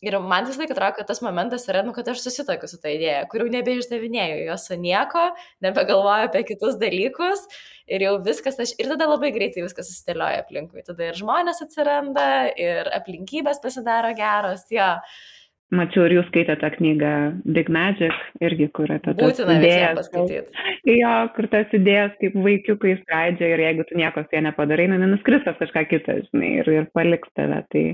Ir 0.00 0.16
man 0.24 0.46
visą 0.48 0.62
laiką 0.62 0.72
atrodo, 0.72 0.94
kad 0.96 1.08
tas 1.10 1.20
momentas 1.20 1.66
yra, 1.68 1.82
nu, 1.84 1.92
kad 1.96 2.08
aš 2.08 2.22
susitokiu 2.24 2.68
su 2.70 2.78
tą 2.80 2.88
idėją, 2.94 3.26
kurių 3.32 3.50
nebeišdavinėjau 3.52 4.38
jos 4.46 4.64
nieko, 4.80 5.26
nebegalvoju 5.64 6.30
apie 6.30 6.40
kitus 6.48 6.78
dalykus 6.80 7.42
ir 7.84 8.06
jau 8.06 8.14
viskas, 8.24 8.56
aš 8.64 8.72
ir 8.80 8.88
tada 8.94 9.10
labai 9.10 9.28
greitai 9.34 9.66
viskas 9.66 9.90
susidėlioja 9.92 10.40
aplinkui. 10.46 10.86
Tada 10.88 11.10
ir 11.10 11.20
žmonės 11.20 11.60
atsiranda, 11.66 12.30
ir 12.56 12.88
aplinkybės 12.96 13.60
pasidaro 13.60 14.14
geros, 14.16 14.64
jo. 14.72 14.80
Ja. 14.80 15.36
Mačiau 15.70 16.08
ir 16.08 16.16
jūs 16.16 16.26
skaitėte 16.32 16.56
tą 16.64 16.68
knygą 16.74 17.10
Big 17.54 17.68
Magic, 17.70 18.14
irgi 18.42 18.66
kur 18.74 18.90
apie 18.90 19.12
tas 19.14 19.38
idėjas. 19.38 20.00
paskaityti. 20.00 20.64
Jo, 20.96 21.12
kur 21.36 21.46
tas 21.52 21.76
idėjas 21.76 22.16
kaip 22.18 22.34
vaikiukai 22.42 22.96
skraidžia 23.04 23.52
ir 23.52 23.62
jeigu 23.68 23.86
tu 23.86 23.98
nieko 24.00 24.24
su 24.24 24.34
jie 24.34 24.42
nepadarai, 24.48 24.88
nu, 24.90 24.98
nenuskristas 24.98 25.60
kažką 25.62 25.84
kitą, 25.92 26.18
žinai, 26.26 26.50
ir, 26.64 26.72
ir 26.74 26.90
paliks 26.96 27.30
tave. 27.38 27.62
Tai... 27.70 27.84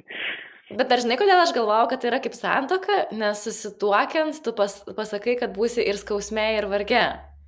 Bet 0.81 0.97
ar 0.97 1.05
žinai, 1.05 1.21
kodėl 1.21 1.43
aš 1.43 1.53
galvojau, 1.59 1.91
kad 1.93 2.01
tai 2.01 2.15
yra 2.15 2.23
kaip 2.25 2.39
santoka, 2.39 3.03
nes 3.13 3.45
susituokiant 3.45 4.41
tu 4.41 4.57
pas, 4.57 4.81
pasakai, 4.97 5.37
kad 5.43 5.53
būsi 5.57 5.85
ir 5.85 6.01
skausme, 6.01 6.49
ir 6.57 6.71
varge. 6.73 7.05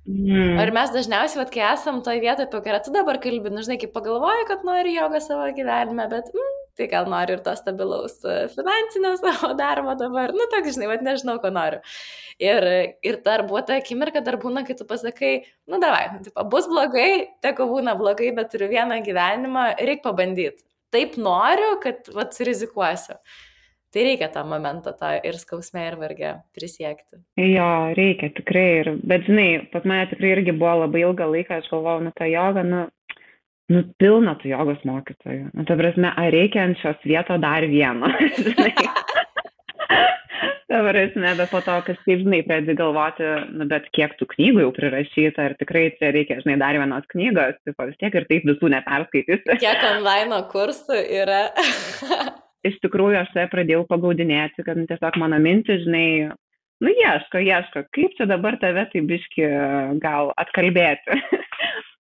Mm. 0.09 0.61
Ar 0.61 0.69
mes 0.77 0.93
dažniausiai, 0.93 1.41
vat, 1.41 1.49
kai 1.53 1.65
esam 1.73 2.03
toje 2.05 2.21
vietoje, 2.21 2.47
apie 2.47 2.61
kurią 2.69 2.85
tu 2.85 2.93
dabar 2.93 3.17
kalbi, 3.21 3.49
nu, 3.53 3.65
žinai, 3.65 3.81
kaip 3.81 3.97
pagalvoji, 3.97 4.45
kad 4.49 4.61
nori 4.65 4.93
jogą 4.95 5.25
savo 5.25 5.49
gyvenime, 5.57 6.05
bet 6.13 6.29
mm, 6.33 6.58
tai 6.79 6.87
gal 6.91 7.09
noriu 7.11 7.35
ir 7.37 7.43
to 7.43 7.53
stabilaus 7.59 8.15
e, 8.23 8.37
finansinio 8.53 9.15
savo 9.21 9.51
darbo 9.59 9.95
dabar, 9.99 10.33
nu, 10.35 10.47
toks, 10.53 10.77
žinai, 10.77 10.87
vad 10.93 11.03
nežinau, 11.05 11.37
ko 11.43 11.51
noriu. 11.53 11.81
Ir, 12.39 12.65
ir 13.03 13.19
dar 13.25 13.43
buvo 13.49 13.61
ta 13.67 13.75
akimirka, 13.81 14.23
dar 14.23 14.39
būna, 14.41 14.63
kai 14.67 14.77
tu 14.79 14.87
pasakai, 14.87 15.33
nu, 15.67 15.81
davai, 15.83 16.05
nu, 16.15 16.23
tipo, 16.29 16.45
bus 16.53 16.69
blogai, 16.71 17.11
teko 17.43 17.67
būna 17.73 17.97
blogai, 17.99 18.31
bet 18.37 18.53
turiu 18.53 18.71
vieną 18.71 19.01
gyvenimą, 19.05 19.67
reikia 19.81 20.07
pabandyti. 20.07 20.63
Taip 20.93 21.19
noriu, 21.21 21.75
kad, 21.83 22.07
vad, 22.15 22.33
rizikuosiu. 22.47 23.19
Tai 23.89 24.03
reikia 24.05 24.27
tą 24.29 24.43
momentą 24.45 24.91
tą 24.93 25.15
ir 25.25 25.37
skausmę 25.41 25.87
ir 25.87 25.95
vargę 25.97 26.31
prisiekti. 26.53 27.17
Jo, 27.41 27.69
reikia 27.97 28.29
tikrai. 28.37 28.67
Ir, 28.83 28.89
bet 29.09 29.25
žinai, 29.25 29.47
pas 29.73 29.85
mane 29.89 30.05
tikrai 30.11 30.35
irgi 30.35 30.53
buvo 30.53 30.75
labai 30.83 31.01
ilgą 31.07 31.25
laiką, 31.33 31.57
aš 31.57 31.71
galvojau, 31.73 32.03
nu 32.05 32.13
tą 32.17 32.27
jogą, 32.29 32.63
nu 32.69 32.83
nu 33.69 33.83
pilna 34.01 34.35
tų 34.39 34.53
jogos 34.53 34.81
mokytojų. 34.87 35.51
Nu, 35.53 35.65
ta 35.67 35.77
prasme, 35.79 36.11
ar 36.17 36.31
reikia 36.33 36.65
ant 36.65 36.79
šios 36.81 36.99
vieto 37.05 37.37
dar 37.41 37.65
vieno? 37.69 38.09
ta 40.69 40.81
prasme, 40.85 41.33
bet 41.37 41.51
po 41.51 41.61
to 41.65 41.77
kažkaip, 41.87 42.23
žinai, 42.23 42.41
pradedi 42.47 42.75
galvoti, 42.79 43.29
nu, 43.53 43.69
bet 43.69 43.87
kiek 43.95 44.15
tų 44.19 44.29
knygų 44.33 44.65
jau 44.65 44.73
prirašyta, 44.75 45.47
ar 45.49 45.57
tikrai 45.61 45.87
čia 46.01 46.11
reikia, 46.15 46.41
žinai, 46.43 46.59
dar 46.61 46.81
vienos 46.81 47.07
knygos, 47.13 47.57
tai 47.65 47.89
vis 47.91 48.01
tiek 48.01 48.19
ir 48.19 48.27
taip 48.29 48.49
visų 48.49 48.73
neperskaitysi. 48.75 49.57
kiek 49.61 49.87
online 49.93 50.43
kursų 50.53 51.01
yra? 51.21 51.47
Iš 52.67 52.75
tikrųjų, 52.83 53.21
aš 53.21 53.29
save 53.31 53.47
pradėjau 53.53 53.85
pagaudinėti, 53.87 54.65
kad 54.67 54.75
nu, 54.75 54.83
tiesiog 54.89 55.15
mano 55.21 55.37
mintis, 55.39 55.85
žinai, 55.85 56.33
nu 56.83 56.91
ieško, 56.91 57.39
ieško, 57.45 57.85
kaip 57.95 58.17
čia 58.17 58.27
dabar 58.27 58.57
tave 58.59 58.83
tai 58.91 59.05
biški 59.07 59.47
gal 60.03 60.33
atkalbėti. 60.41 61.15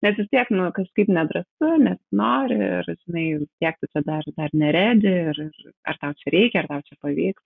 nes 0.04 0.16
vis 0.18 0.30
tiek, 0.32 0.50
nu, 0.54 0.68
kažkaip 0.74 1.10
nedrasu, 1.12 1.70
nes 1.82 1.98
nori 2.14 2.58
ir, 2.58 2.90
žinai, 3.06 3.26
tiek 3.62 3.78
tu 3.80 3.90
čia 3.92 4.02
dar, 4.06 4.26
dar 4.38 4.54
neredi 4.54 5.14
ir, 5.32 5.40
ar 5.88 6.00
tau 6.02 6.16
čia 6.20 6.34
reikia, 6.34 6.62
ar 6.62 6.70
tau 6.70 6.84
čia 6.86 6.98
pavyks. 7.02 7.44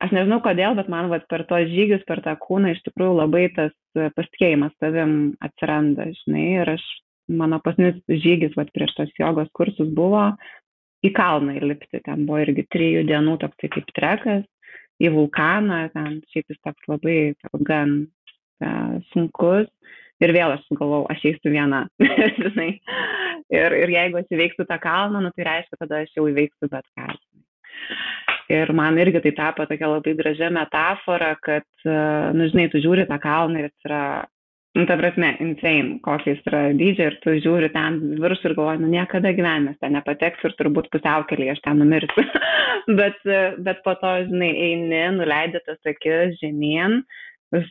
Aš 0.00 0.14
nežinau 0.16 0.40
kodėl, 0.40 0.74
bet 0.78 0.88
man 0.88 1.10
vat, 1.12 1.26
per 1.28 1.44
tos 1.48 1.68
žygius, 1.68 2.06
per 2.08 2.22
tą 2.24 2.32
kūną 2.40 2.72
iš 2.72 2.80
tikrųjų 2.86 3.18
labai 3.18 3.44
tas 3.56 3.74
pasitikėjimas 3.94 4.72
savim 4.80 5.34
atsiranda, 5.44 6.08
žinai, 6.22 6.46
ir 6.62 6.72
aš, 6.76 6.86
mano 7.28 7.60
pasnis 7.62 7.98
žygis 8.08 8.56
vat, 8.56 8.72
prieš 8.74 8.96
tos 8.96 9.12
jogos 9.20 9.50
kursus 9.56 9.92
buvo 9.94 10.30
į 11.04 11.12
kalną 11.16 11.58
įlipti, 11.60 12.00
ten 12.04 12.24
buvo 12.28 12.40
irgi 12.42 12.64
trijų 12.72 13.04
dienų 13.08 13.36
toks 13.44 13.68
kaip 13.76 13.92
trekas 13.96 14.46
į 15.00 15.12
vulkaną, 15.14 15.82
ten 15.94 16.20
šiaip 16.32 16.52
jis 16.52 16.60
toks 16.64 16.88
labai 16.90 17.18
toks 17.44 17.64
gan 17.68 17.94
uh, 18.64 18.96
sunkus, 19.12 19.68
Ir 20.20 20.34
vėl 20.36 20.52
aš 20.52 20.66
galvau, 20.76 21.04
aš 21.08 21.22
eisiu 21.30 21.52
viena, 21.52 21.86
žinai. 22.44 22.74
Ir, 23.50 23.74
ir 23.82 23.92
jeigu 23.94 24.20
aš 24.20 24.34
įveiksiu 24.36 24.66
tą 24.68 24.76
kalną, 24.82 25.22
nu, 25.24 25.32
tai 25.34 25.46
reiškia, 25.48 25.80
tada 25.80 26.02
aš 26.04 26.12
jau 26.18 26.26
įveiksiu 26.28 26.68
bet 26.70 26.84
ką. 26.98 27.08
Ir 28.50 28.72
man 28.74 28.98
irgi 28.98 29.22
tai 29.24 29.32
tapo 29.38 29.64
tokia 29.70 29.88
labai 29.88 30.12
gražia 30.18 30.50
metafora, 30.52 31.32
kad, 31.42 31.66
nu, 31.86 32.50
žinai, 32.50 32.68
tu 32.72 32.82
žiūri 32.82 33.06
tą 33.08 33.16
kalną 33.22 33.62
ir 33.62 33.68
jis 33.68 33.88
yra, 33.88 34.02
nu, 34.76 34.84
ta 34.90 34.96
prasme, 34.98 35.30
insane, 35.42 35.96
kokiais 36.04 36.42
yra 36.50 36.62
dydžiai 36.76 37.12
ir 37.12 37.18
tu 37.22 37.36
žiūri 37.46 37.70
ten 37.74 38.00
viršų 38.20 38.50
ir 38.50 38.56
galvoji, 38.58 38.82
nu, 38.82 38.90
niekada 38.92 39.32
gyvenime 39.38 39.76
ten 39.80 39.94
nepateksiu 39.96 40.50
ir 40.50 40.58
turbūt 40.58 40.90
pusiaukelį 40.92 41.48
aš 41.54 41.62
ten 41.64 41.80
numirsiu. 41.80 42.26
bet, 43.00 43.22
bet 43.62 43.82
po 43.86 43.96
to, 44.02 44.16
žinai, 44.28 44.52
eini, 44.68 45.04
nuleidži 45.16 45.62
tas 45.64 45.94
akis 45.94 46.36
žemyn 46.42 47.00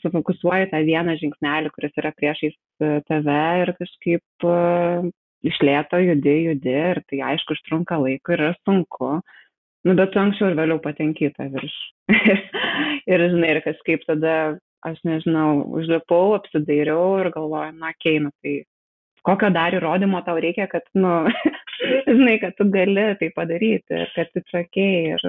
sufokusuoji 0.01 0.69
tą 0.71 0.81
vieną 0.87 1.15
žingsnelį, 1.21 1.71
kuris 1.75 1.99
yra 1.99 2.11
priešais 2.15 2.55
e, 2.55 2.99
tave 3.07 3.41
ir 3.63 3.73
kažkaip 3.77 4.47
e, 4.47 5.11
iš 5.49 5.59
lėto 5.63 5.99
judi, 6.03 6.35
judi 6.49 6.73
ir 6.75 7.01
tai 7.09 7.21
aišku 7.33 7.55
užtrunka 7.55 7.99
laiko 8.01 8.35
ir 8.35 8.43
yra 8.43 8.55
sunku, 8.67 9.11
nu, 9.87 9.95
bet 9.95 10.11
tu 10.13 10.21
anksčiau 10.21 10.51
ir 10.51 10.57
vėliau 10.59 10.81
patenki 10.83 11.31
tą 11.37 11.47
virš. 11.53 11.77
ir 13.11 13.25
žinai, 13.31 13.53
ir 13.55 13.61
kažkaip 13.67 14.03
tada, 14.07 14.35
aš 14.85 14.99
nežinau, 15.07 15.63
užlipau, 15.79 16.35
apsidairiau 16.39 17.21
ir 17.23 17.31
galvoju, 17.35 17.77
na, 17.79 17.93
keinu, 18.03 18.33
tai 18.43 18.61
kokio 19.27 19.51
dar 19.55 19.75
įrodymo 19.75 20.21
tau 20.27 20.39
reikia, 20.43 20.67
kad, 20.71 20.83
nu, 20.97 21.23
žinai, 22.09 22.35
kad 22.43 22.59
tu 22.59 22.67
gali 22.73 23.13
tai 23.21 23.31
padaryti, 23.35 24.03
kad 24.15 24.31
tu 24.35 24.43
trakiai 24.51 25.15
ir 25.15 25.27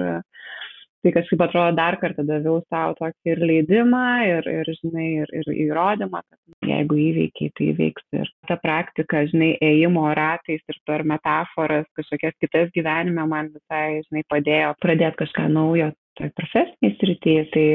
tai 1.01 1.13
kažkaip 1.15 1.41
atrodo 1.41 1.75
dar 1.77 1.97
kartą 2.01 2.23
daviau 2.27 2.59
savo 2.69 2.93
tokį 2.99 3.33
ir 3.33 3.41
leidimą, 3.49 4.03
ir, 4.29 4.49
ir 4.51 4.69
žinai, 4.77 5.07
ir, 5.23 5.33
ir 5.39 5.49
įrodymą, 5.65 6.21
kad 6.21 6.69
jeigu 6.69 6.99
įveikiai, 7.07 7.53
tai 7.57 7.69
įveiks. 7.71 8.05
Ir 8.19 8.29
ta 8.49 8.57
praktika, 8.61 9.23
žinai, 9.31 9.55
ėjimo 9.65 10.05
ratais 10.17 10.61
ir 10.61 10.79
per 10.87 11.05
metaforas 11.07 11.87
kažkokias 11.97 12.37
kitas 12.43 12.71
gyvenime 12.77 13.25
man 13.29 13.51
visai, 13.55 14.01
žinai, 14.07 14.23
padėjo 14.29 14.75
pradėti 14.83 15.23
kažką 15.23 15.49
naujo 15.57 15.91
toj 16.19 16.33
profesiniai 16.37 16.95
srityje. 16.99 17.43
Tai 17.55 17.67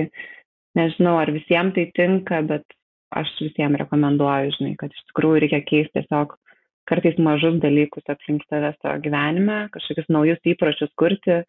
nežinau, 0.79 1.19
ar 1.19 1.35
visiems 1.35 1.75
tai 1.77 1.89
tinka, 1.99 2.43
bet 2.47 2.79
aš 3.17 3.31
visiems 3.43 3.83
rekomenduoju, 3.83 4.55
žinai, 4.61 4.75
kad 4.79 4.95
iš 4.95 5.07
tikrųjų 5.11 5.47
reikia 5.47 5.63
keisti 5.67 5.99
tiesiog 5.99 6.39
kartais 6.87 7.19
mažus 7.19 7.59
dalykus 7.63 8.07
aplink 8.13 8.45
save 8.47 8.71
savo 8.79 9.01
gyvenime, 9.03 9.65
kažkokius 9.75 10.11
naujus 10.15 10.53
įpročius 10.53 10.93
kurti 11.01 11.41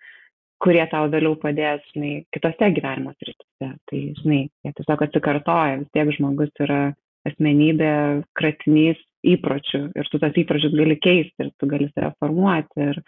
kurie 0.63 0.83
tau 0.91 1.09
vėliau 1.11 1.37
padės, 1.39 1.83
žinai, 1.93 2.13
kitose 2.33 2.71
gyvenimo 2.75 3.13
srityse. 3.17 3.71
Tai, 3.89 3.99
žinai, 4.21 4.41
jie 4.65 4.73
tiesiog 4.77 5.03
atsikartoja, 5.05 5.81
vis 5.81 5.91
tiek 5.95 6.13
žmogus 6.17 6.63
yra 6.65 6.81
asmenybė, 7.27 7.91
kratinys 8.37 9.01
įpročių 9.27 9.81
ir 9.97 10.09
tu 10.11 10.21
tas 10.21 10.37
įpročius 10.39 10.75
gali 10.77 10.95
keisti 11.01 11.45
ir 11.45 11.51
tu 11.59 11.69
gali 11.69 11.89
save 11.91 12.13
formuoti 12.21 12.85
ir, 12.91 13.01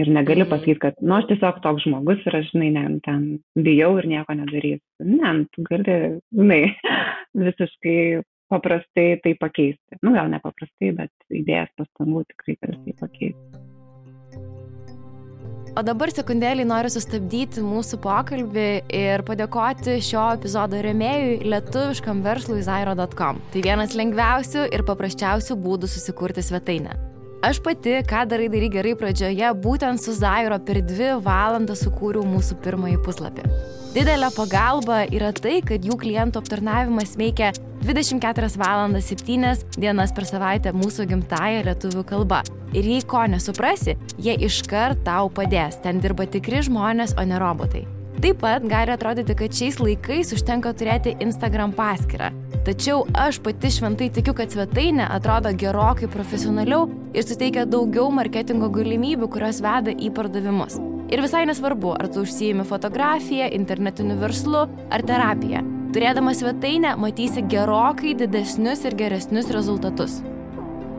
ir 0.00 0.10
negali 0.10 0.42
mhm. 0.44 0.50
pasakyti, 0.52 0.80
kad, 0.82 0.98
nu, 1.02 1.18
aš 1.18 1.28
tiesiog 1.32 1.60
toks 1.64 1.86
žmogus 1.86 2.24
ir 2.26 2.40
aš, 2.40 2.50
žinai, 2.54 2.72
ne, 2.74 2.84
ten 3.06 3.28
bijau 3.68 3.94
ir 4.00 4.10
nieko 4.10 4.36
nedarysiu. 4.38 4.82
Ne, 5.06 5.34
tu 5.54 5.64
gali, 5.68 5.98
žinai, 6.34 6.62
visiškai 7.46 7.98
paprastai 8.48 9.08
tai 9.24 9.34
pakeisti. 9.40 10.02
Nu, 10.02 10.14
gal 10.16 10.30
ne 10.32 10.42
paprastai, 10.44 10.94
bet 11.02 11.40
įdėjęs 11.42 11.74
pastangų 11.78 12.24
tikrai 12.32 12.60
gali 12.62 12.80
tai 12.86 13.00
pakeisti. 13.04 13.67
O 15.78 15.82
dabar 15.86 16.10
sekundėlį 16.10 16.64
noriu 16.66 16.90
sustabdyti 16.90 17.62
mūsų 17.62 18.00
pokalbį 18.02 18.64
ir 18.98 19.22
padėkoti 19.28 20.00
šio 20.02 20.24
epizodo 20.34 20.80
remėjui 20.82 21.36
lietuviškam 21.52 22.24
verslui 22.24 22.64
zairo.com. 22.66 23.38
Tai 23.54 23.62
vienas 23.62 23.94
lengviausių 23.94 24.66
ir 24.74 24.82
paprasčiausių 24.88 25.54
būdų 25.62 25.92
susikurti 25.92 26.42
svetainę. 26.42 26.96
Aš 27.38 27.60
pati, 27.62 27.92
ką 28.02 28.24
darai 28.26 28.48
darai 28.50 28.66
gerai 28.66 28.92
pradžioje, 28.98 29.48
būtent 29.62 30.02
su 30.02 30.10
Zairo 30.10 30.56
per 30.58 30.80
dvi 30.82 31.12
valandas 31.22 31.84
sukūriau 31.84 32.26
mūsų 32.26 32.56
pirmąjį 32.64 32.96
puslapį. 33.04 33.44
Didelė 33.94 34.32
pagalba 34.34 35.04
yra 35.06 35.30
tai, 35.36 35.60
kad 35.62 35.86
jų 35.86 35.94
klientų 36.02 36.42
aptarnavimas 36.42 37.14
veikia 37.20 37.52
24 37.86 38.50
valandas 38.58 39.06
7 39.14 39.78
dienas 39.78 40.14
per 40.16 40.26
savaitę 40.26 40.72
mūsų 40.74 41.06
gimtaja 41.12 41.62
lietuvių 41.68 42.02
kalba. 42.10 42.42
Ir 42.74 42.90
jei 42.90 43.06
ko 43.06 43.22
nesuprasi, 43.30 43.94
jie 44.18 44.34
iškart 44.48 45.06
tau 45.06 45.30
padės. 45.30 45.78
Ten 45.86 46.02
dirba 46.02 46.26
tikri 46.26 46.64
žmonės, 46.66 47.14
o 47.14 47.22
ne 47.22 47.38
robotai. 47.38 47.86
Taip 48.18 48.40
pat 48.42 48.64
gali 48.66 48.90
atrodyti, 48.90 49.34
kad 49.38 49.52
šiais 49.54 49.76
laikais 49.78 50.32
užtenka 50.34 50.72
turėti 50.74 51.12
Instagram 51.22 51.70
paskyrą. 51.76 52.32
Tačiau 52.66 53.04
aš 53.14 53.38
pati 53.44 53.70
šventai 53.70 54.08
tikiu, 54.16 54.32
kad 54.34 54.50
svetainė 54.50 55.04
atrodo 55.14 55.52
gerokai 55.54 56.08
profesionaliau 56.10 56.88
ir 57.14 57.22
suteikia 57.22 57.62
daugiau 57.70 58.08
marketingo 58.10 58.72
galimybių, 58.74 59.28
kurios 59.30 59.60
veda 59.62 59.94
į 59.94 60.10
pardavimus. 60.16 60.80
Ir 61.14 61.22
visai 61.22 61.44
nesvarbu, 61.46 61.92
ar 61.94 62.10
tu 62.10 62.24
užsijimi 62.26 62.66
fotografiją, 62.66 63.46
internetiniu 63.54 64.18
verslu 64.18 64.64
ar 64.66 65.06
terapiją. 65.06 65.62
Turėdama 65.94 66.34
svetainę 66.34 66.96
matysi 66.98 67.46
gerokai 67.54 68.16
didesnius 68.18 68.82
ir 68.84 68.98
geresnius 68.98 69.54
rezultatus. 69.54 70.18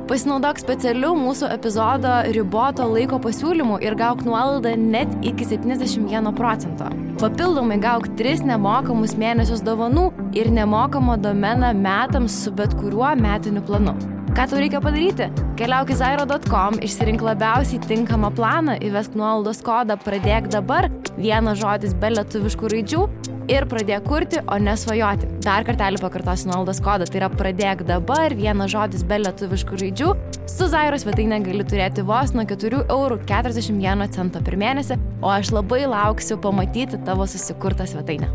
Pasinaudok 0.10 0.58
specialiu 0.58 1.12
mūsų 1.13 1.51
epizodo 1.54 2.10
riboto 2.34 2.88
laiko 2.89 3.20
pasiūlymu 3.22 3.75
ir 3.86 3.94
gauk 4.00 4.24
nuolaidą 4.25 4.72
net 4.82 5.12
iki 5.22 5.46
71 5.46 6.32
procento. 6.34 6.89
Papildomai 7.22 7.78
gauk 7.84 8.10
3 8.18 8.42
nemokamus 8.50 9.13
mėnesius 9.22 9.62
dovanų 9.62 10.08
ir 10.34 10.50
nemokamą 10.56 11.20
domeną 11.22 11.75
metams 11.78 12.42
su 12.42 12.58
bet 12.58 12.74
kuriuo 12.82 13.13
metiniu 13.22 13.62
planu. 13.70 13.94
Ką 14.39 14.46
tau 14.48 14.60
reikia 14.63 14.79
padaryti? 14.79 15.25
Keliauk 15.60 15.89
į 15.91 15.96
zairo.com, 16.00 16.77
išsirink 16.88 17.19
labiausiai 17.27 17.81
tinkamą 17.84 18.29
planą, 18.38 18.77
įvesk 18.88 19.17
nuolaidos 19.19 19.60
kodą 19.67 19.98
pradėk 20.00 20.48
dabar, 20.53 20.88
vienas 21.17 21.60
žodis 21.60 21.91
be 22.00 22.13
lietuviškų 22.13 22.72
raidžių 22.72 23.03
ir 23.51 23.67
pradėk 23.67 24.08
kurti, 24.08 24.39
o 24.48 24.55
nesvajoti. 24.63 25.27
Dar 25.43 25.67
kartelį 25.67 26.00
pakartosiu 26.00 26.53
nuolaidos 26.53 26.79
kodą, 26.88 27.12
tai 27.12 27.19
yra 27.19 27.27
pradėk 27.36 27.84
dabar, 27.91 28.31
vienas 28.31 28.72
žodis 28.72 29.03
be 29.03 29.19
lietuviškų 29.25 29.84
raidžių. 29.84 30.15
Su 30.48 30.72
Zairo 30.72 31.03
svetainė 31.03 31.43
gali 31.43 31.67
turėti 31.67 32.08
vos 32.08 32.31
nuo 32.31 32.48
4,41 32.48 32.86
eurų 32.96 34.39
per 34.39 34.63
mėnesį, 34.63 35.03
o 35.19 35.36
aš 35.36 35.51
labai 35.51 35.84
lauksiu 35.84 36.39
pamatyti 36.39 37.03
tavo 37.03 37.27
susikurtą 37.27 37.91
svetainę. 37.91 38.31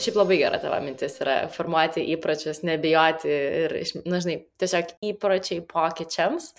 Šiaip 0.00 0.18
labai 0.18 0.38
gera 0.40 0.58
tavo 0.60 0.76
mintis 0.84 1.18
yra 1.20 1.34
formuoti 1.52 2.04
įpročius, 2.14 2.62
nebijoti 2.66 3.30
ir, 3.30 3.74
na, 4.06 4.20
žinai, 4.22 4.38
tiesiog 4.60 4.94
įpročiai 5.10 5.64
pokyčiams. 5.68 6.54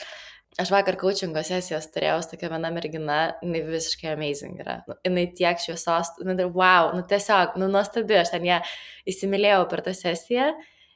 Aš 0.59 0.71
vakar 0.73 0.97
coachingo 0.99 1.41
sesijos 1.47 1.87
turėjau 1.93 2.19
tokia 2.33 2.49
viena 2.51 2.69
mergina, 2.75 3.19
jinai 3.41 3.61
visiškai 3.69 4.11
amazing 4.11 4.59
yra. 4.59 4.81
Nu, 4.89 4.97
jinai 5.07 5.29
tiek 5.37 5.61
šviesos, 5.63 6.11
nu, 6.27 6.35
tai 6.37 6.47
wow, 6.51 6.91
nu 6.97 7.05
tiesiog, 7.07 7.55
nu 7.61 7.71
nuostabi, 7.71 8.19
aš 8.19 8.33
ten 8.33 8.47
ją 8.49 8.59
įsimylėjau 9.09 9.63
per 9.71 9.85
tą 9.87 9.95
sesiją. 9.95 10.51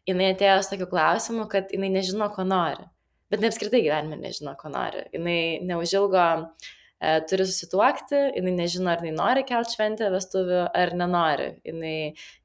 Jinai 0.05 0.33
atėjo 0.35 0.59
su 0.61 0.75
tokiu 0.75 0.89
klausimu, 0.91 1.47
kad 1.49 1.71
jinai 1.73 1.89
nežino, 1.95 2.27
ko 2.35 2.43
nori. 2.45 2.83
Bet 3.31 3.41
ne 3.41 3.49
apskritai 3.49 3.81
gyvenime 3.81 4.19
nežino, 4.21 4.53
ko 4.59 4.69
nori. 4.69 5.07
Jinai 5.15 5.39
neužilgo 5.65 6.25
uh, 6.43 6.73
E, 7.03 7.19
turi 7.27 7.43
susituokti, 7.43 8.19
jinai 8.37 8.53
nežino, 8.55 8.87
ar 8.93 9.01
jinai 9.03 9.15
nori 9.17 9.43
kelt 9.47 9.73
šventę 9.75 10.07
vestuvių 10.13 10.61
ar 10.71 10.93
nenori. 10.95 11.49
Jinai, 11.67 11.97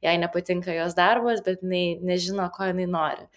jai 0.02 0.16
nepatinka 0.18 0.74
jos 0.74 0.96
darbas, 0.98 1.42
bet 1.46 1.62
jinai 1.62 2.00
nežino, 2.02 2.48
ko 2.56 2.66
jinai 2.72 2.88
nori. 2.90 3.28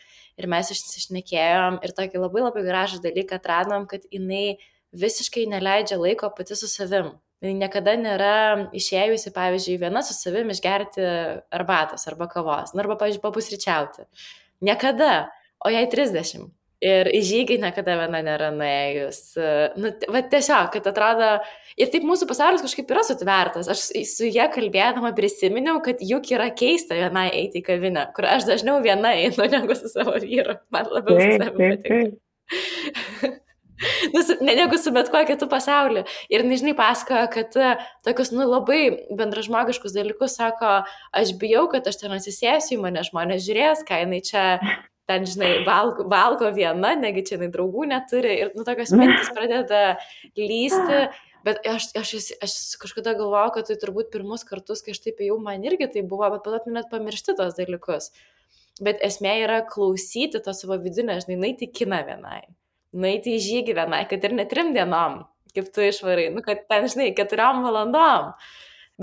Ir 0.41 0.49
mes 0.49 0.71
išsišnekėjom 0.73 1.77
ir 1.85 1.93
tokį 1.93 2.23
labai 2.23 2.47
labai 2.47 2.63
gražų 2.65 3.03
dalyką 3.03 3.37
atradom, 3.37 3.85
kad 3.91 4.07
jinai 4.09 4.57
visiškai 4.97 5.45
neleidžia 5.51 5.99
laiko 6.01 6.31
pati 6.33 6.57
su 6.57 6.69
savim. 6.71 7.13
Jis 7.43 7.57
niekada 7.59 7.93
nėra 7.99 8.33
išėjusi, 8.73 9.33
pavyzdžiui, 9.35 9.77
viena 9.81 10.01
su 10.05 10.15
savim 10.15 10.49
išgerti 10.49 11.05
arbatos 11.53 12.07
arba 12.09 12.29
kavos, 12.31 12.71
nu, 12.73 12.81
arba, 12.85 12.95
pavyzdžiui, 13.01 13.21
papusryčiauti. 13.25 14.07
Niekada, 14.63 15.27
o 15.59 15.69
jai 15.73 15.83
30. 15.91 16.47
Ir 16.83 17.07
į 17.15 17.19
žygį 17.23 17.57
niekada 17.61 17.95
viena 18.01 18.19
nėra 18.25 18.49
nuėjus. 18.51 19.19
Nu, 19.79 19.93
va 20.11 20.21
tiesiog, 20.27 20.71
kad 20.73 20.89
atrodo, 20.89 21.29
ir 21.79 21.91
taip 21.93 22.03
mūsų 22.07 22.27
pasaulis 22.27 22.65
kažkaip 22.65 22.91
yra 22.91 23.05
sutvertas. 23.07 23.69
Aš 23.71 23.85
su 24.09 24.27
jie 24.27 24.47
kalbėdama 24.51 25.13
prisiminiau, 25.15 25.79
kad 25.85 26.03
juk 26.03 26.27
yra 26.35 26.49
keista 26.51 26.97
vienai 26.99 27.29
eiti 27.31 27.61
į 27.61 27.67
kavinę, 27.69 28.09
kur 28.17 28.27
aš 28.27 28.49
dažniau 28.49 28.81
viena 28.83 29.13
einu 29.15 29.47
negu 29.53 29.77
su 29.79 29.91
savo 29.93 30.17
vyru. 30.19 30.57
Man 30.75 30.91
labiau 30.91 31.21
su 31.21 31.39
savimi 31.39 31.71
patinka. 31.77 33.33
nu, 34.13 34.19
ne 34.41 34.55
negu 34.55 34.77
su 34.77 34.91
bet 34.91 35.09
kokiu 35.11 35.33
kitu 35.33 35.47
pasauliu. 35.49 36.03
Ir 36.29 36.45
nežinai, 36.47 36.75
pasakoja, 36.77 37.27
kad 37.31 37.55
tokius, 38.05 38.33
nu, 38.35 38.47
labai 38.49 38.81
bendražmogiškus 39.17 39.95
dalykus 39.95 40.37
sako, 40.39 40.81
aš 41.15 41.35
bijau, 41.41 41.67
kad 41.71 41.87
aš 41.87 42.01
ten 42.03 42.15
atsisėsiu 42.15 42.77
į 42.77 42.81
mane, 42.85 43.05
žmonės 43.07 43.45
žiūrės, 43.47 43.85
ką 43.87 44.03
jinai 44.03 44.21
čia 44.25 44.43
ten, 45.09 45.25
žinai, 45.27 45.51
valgo, 45.67 46.05
valgo 46.09 46.49
viena, 46.55 46.93
negi 46.99 47.25
čia 47.27 47.35
jinai 47.37 47.51
draugų 47.53 47.87
neturi 47.91 48.33
ir, 48.45 48.51
nu, 48.55 48.65
tokios 48.67 48.93
mintis 48.95 49.31
pradeda 49.35 49.83
lysti, 50.39 51.01
bet 51.47 51.59
aš, 51.67 51.89
aš, 51.99 52.13
aš 52.45 52.55
kažkada 52.81 53.15
galvojau, 53.19 53.51
kad 53.57 53.69
tai 53.69 53.77
turbūt 53.81 54.13
pirmus 54.13 54.45
kartus, 54.47 54.83
kai 54.85 54.95
aš 54.95 55.03
taip 55.03 55.21
jau 55.25 55.37
man 55.43 55.65
irgi 55.67 55.89
tai 55.91 56.05
buvo, 56.07 56.29
bet 56.35 56.47
pat 56.47 56.69
net 56.71 56.89
pamiršti 56.93 57.35
tos 57.39 57.57
dalykus. 57.59 58.11
Bet 58.83 59.03
esmė 59.05 59.35
yra 59.43 59.61
klausyti 59.69 60.41
to 60.41 60.55
savo 60.55 60.79
vidinę, 60.81 61.19
žinai, 61.21 61.37
naiti 61.47 61.69
kiną 61.69 61.99
vienai, 62.07 62.41
naiti 62.95 63.35
į 63.37 63.43
žygį 63.43 63.77
vienai, 63.83 64.03
kad 64.09 64.23
ir 64.25 64.33
net 64.39 64.49
trim 64.49 64.71
dienom, 64.73 65.21
kaip 65.53 65.67
tu 65.75 65.83
išvarai, 65.85 66.31
nu, 66.33 66.41
kad 66.45 66.63
ten, 66.71 66.87
žinai, 66.89 67.11
keturiom 67.17 67.61
valandom 67.67 68.31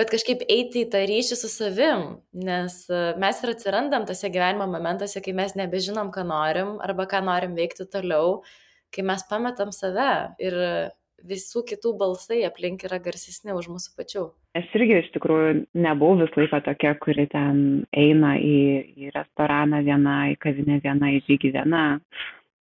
bet 0.01 0.13
kažkaip 0.15 0.47
eiti 0.49 0.85
į 0.85 0.91
tą 0.93 1.03
ryšį 1.09 1.37
su 1.37 1.51
savim, 1.53 2.07
nes 2.47 2.81
e, 2.89 3.03
mes 3.21 3.43
ir 3.45 3.53
atsirandam 3.53 4.07
tose 4.09 4.33
gyvenimo 4.33 4.69
momentuose, 4.71 5.21
kai 5.25 5.37
mes 5.37 5.53
nebežinom, 5.59 6.09
ką 6.15 6.25
norim 6.31 6.79
arba 6.85 7.07
ką 7.11 7.21
norim 7.27 7.53
veikti 7.59 7.85
toliau, 7.93 8.41
kai 8.95 9.05
mes 9.07 9.27
pametam 9.29 9.75
save 9.77 10.11
ir 10.43 10.57
visų 11.27 11.63
kitų 11.69 11.93
balsai 12.01 12.41
aplink 12.49 12.85
yra 12.89 12.99
garsesni 13.03 13.53
už 13.53 13.69
mūsų 13.75 13.95
pačių. 13.99 14.25
Aš 14.59 14.71
irgi 14.79 14.97
iš 15.03 15.11
tikrųjų 15.15 15.51
nebuvau 15.85 16.19
visą 16.23 16.41
laiką 16.41 16.63
tokia, 16.67 16.95
kuri 17.03 17.27
ten 17.31 17.61
eina 17.93 18.35
į, 18.41 18.61
į 18.97 19.13
restoraną 19.15 19.83
viena, 19.87 20.17
į 20.33 20.39
kavinę 20.43 20.81
viena, 20.85 21.13
į 21.13 21.21
žygį 21.29 21.53
viena. 21.59 21.85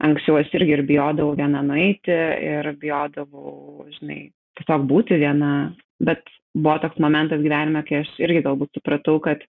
Anksčiau 0.00 0.40
aš 0.40 0.50
irgi 0.56 0.78
ir 0.78 0.84
bijodavau 0.88 1.36
vieną 1.38 1.62
nueiti 1.68 2.14
ir 2.50 2.72
bijodavau, 2.80 3.86
žinai, 3.98 4.30
tiesiog 4.58 4.86
būti 4.88 5.18
viena, 5.20 5.52
bet 6.00 6.24
buvo 6.56 6.78
toks 6.82 7.00
momentas 7.02 7.42
gyvenime, 7.44 7.82
kai 7.86 8.02
aš 8.02 8.12
irgi 8.22 8.44
galbūt 8.46 8.78
supratau, 8.78 9.18
kad 9.22 9.42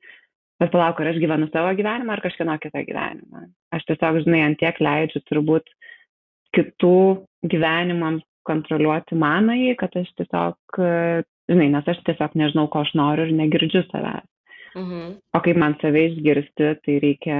bet 0.60 0.72
palauk, 0.72 1.00
ar 1.00 1.12
aš 1.12 1.20
gyvenu 1.22 1.48
savo 1.50 1.72
gyvenimą 1.76 2.16
ar 2.16 2.24
kažkieno 2.24 2.56
kitą 2.60 2.82
gyvenimą. 2.88 3.46
Aš 3.74 3.86
tiesiog, 3.88 4.22
žinai, 4.26 4.42
ant 4.48 4.60
tiek 4.60 4.80
leidžiu 4.82 5.22
turbūt 5.28 5.70
kitų 6.56 6.96
gyvenimams 7.48 8.26
kontroliuoti 8.48 9.16
manąjį, 9.20 9.76
kad 9.80 9.94
aš 10.00 10.10
tiesiog, 10.18 10.80
žinai, 11.50 11.70
nes 11.72 11.88
aš 11.88 12.02
tiesiog 12.08 12.36
nežinau, 12.40 12.66
ko 12.72 12.84
aš 12.84 12.92
noriu 12.98 13.28
ir 13.28 13.36
negirdžiu 13.38 13.86
savęs. 13.88 14.26
Mhm. 14.76 15.14
O 15.34 15.40
kaip 15.42 15.58
man 15.58 15.74
save 15.80 16.10
išgirsti, 16.10 16.74
tai 16.84 16.98
reikia 17.02 17.38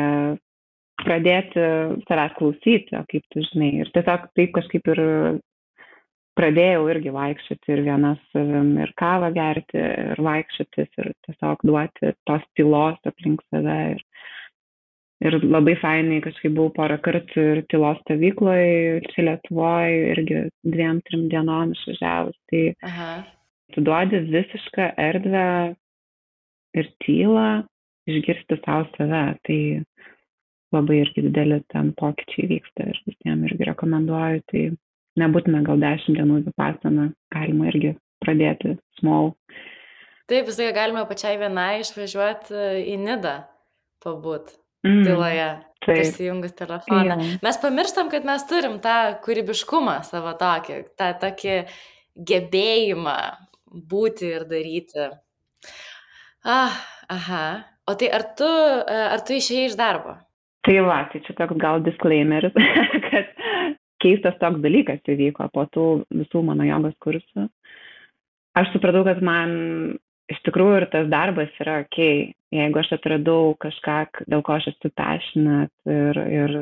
pradėti 1.00 1.66
savęs 2.08 2.34
klausyti, 2.38 3.04
kaip 3.12 3.28
tu 3.32 3.44
žinai. 3.52 3.70
Ir 3.84 3.92
tiesiog 3.94 4.26
taip 4.36 4.52
kažkaip 4.56 4.90
ir 4.94 5.02
pradėjau 6.40 6.86
irgi 6.92 7.12
vaikščioti 7.14 7.74
ir 7.74 7.82
viena 7.84 8.14
savim 8.32 8.72
ir 8.80 8.92
kavą 9.00 9.30
gerti 9.36 9.80
ir 9.80 10.20
vaikščiotis 10.24 11.02
ir 11.02 11.10
tiesiog 11.26 11.64
duoti 11.68 12.14
tos 12.28 12.46
tylos 12.58 13.10
aplink 13.10 13.42
save. 13.50 13.76
Ir, 13.94 14.04
ir 15.28 15.36
labai 15.44 15.76
fainai 15.82 16.22
kažkaip 16.24 16.54
buvau 16.56 16.72
porą 16.78 16.96
kartų 17.04 17.46
ir 17.54 17.62
tylos 17.72 18.00
stovykloje, 18.06 19.02
čia 19.12 19.26
Lietuvoje, 19.28 20.00
irgi 20.14 20.42
dviem, 20.64 21.02
trim 21.08 21.28
dienom 21.32 21.74
išvažiavus. 21.76 22.38
Tai 22.52 22.64
Aha. 22.88 23.12
tu 23.76 23.84
duodi 23.84 24.24
visišką 24.32 24.90
erdvę 25.10 25.46
ir 26.80 26.92
tylą 27.04 27.48
išgirsti 28.08 28.62
savo 28.64 28.88
save. 28.96 29.24
Tai 29.44 29.62
labai 30.72 31.02
irgi 31.02 31.26
dideli 31.26 31.60
ten 31.74 31.92
pokyčiai 31.98 32.54
vyksta 32.54 32.88
ir 32.88 33.02
visiems 33.08 33.50
irgi 33.50 33.68
rekomenduoju. 33.74 34.46
Tai 34.52 34.70
nebūtina 35.20 35.62
gal 35.66 35.80
10 35.82 36.16
dienų 36.18 36.40
vipasaną, 36.48 37.10
galima 37.34 37.68
irgi 37.70 37.94
pradėti 38.22 38.76
small. 39.00 39.34
Taip, 40.30 40.46
visai 40.46 40.70
galima 40.76 41.06
pačiai 41.10 41.38
vienai 41.40 41.80
išvažiuoti 41.82 42.54
į 42.92 42.96
Nidą 43.02 43.40
pabūt 44.04 44.52
mm. 44.86 45.02
tyloje. 45.06 45.48
įsijungus 45.90 46.52
telefoną. 46.58 47.16
Ja. 47.16 47.38
Mes 47.42 47.58
pamirštam, 47.62 48.10
kad 48.12 48.26
mes 48.28 48.44
turim 48.48 48.78
tą 48.84 48.96
kūrybiškumą 49.24 50.00
savo 50.06 50.34
tokį, 50.38 50.82
tą 51.00 51.08
tokį 51.22 51.56
gebėjimą 52.30 53.18
būti 53.90 54.28
ir 54.36 54.44
daryti. 54.50 55.08
Ah, 56.44 56.76
aha. 57.08 57.44
O 57.88 57.96
tai 57.98 58.10
ar 58.12 58.26
tu, 58.38 58.46
ar 58.46 59.24
tu 59.26 59.34
išėjai 59.34 59.70
iš 59.70 59.78
darbo? 59.80 60.18
Tai 60.66 60.76
va, 60.84 61.00
tai 61.08 61.22
čia 61.24 61.34
toks 61.38 61.56
gal 61.60 61.80
disclaimeris, 61.84 62.52
kad 63.08 63.30
keistas 64.02 64.36
toks 64.40 64.62
dalykas 64.64 65.02
įvyko 65.08 65.48
po 65.54 65.66
tų 65.74 65.86
visų 66.22 66.44
mano 66.46 66.66
jogos 66.68 66.96
kursų. 67.04 67.48
Aš 68.58 68.72
supratau, 68.74 69.04
kad 69.06 69.20
man 69.22 69.52
iš 70.30 70.40
tikrųjų 70.46 70.80
ir 70.80 70.86
tas 70.92 71.10
darbas 71.10 71.52
yra 71.62 71.80
ok, 71.84 71.98
jeigu 72.54 72.82
aš 72.82 72.94
atradau 72.98 73.54
kažką, 73.62 73.98
dėl 74.30 74.42
ko 74.46 74.56
aš 74.56 74.70
esu 74.72 74.90
passionate 74.98 75.70
ir, 75.90 76.22
ir 76.30 76.56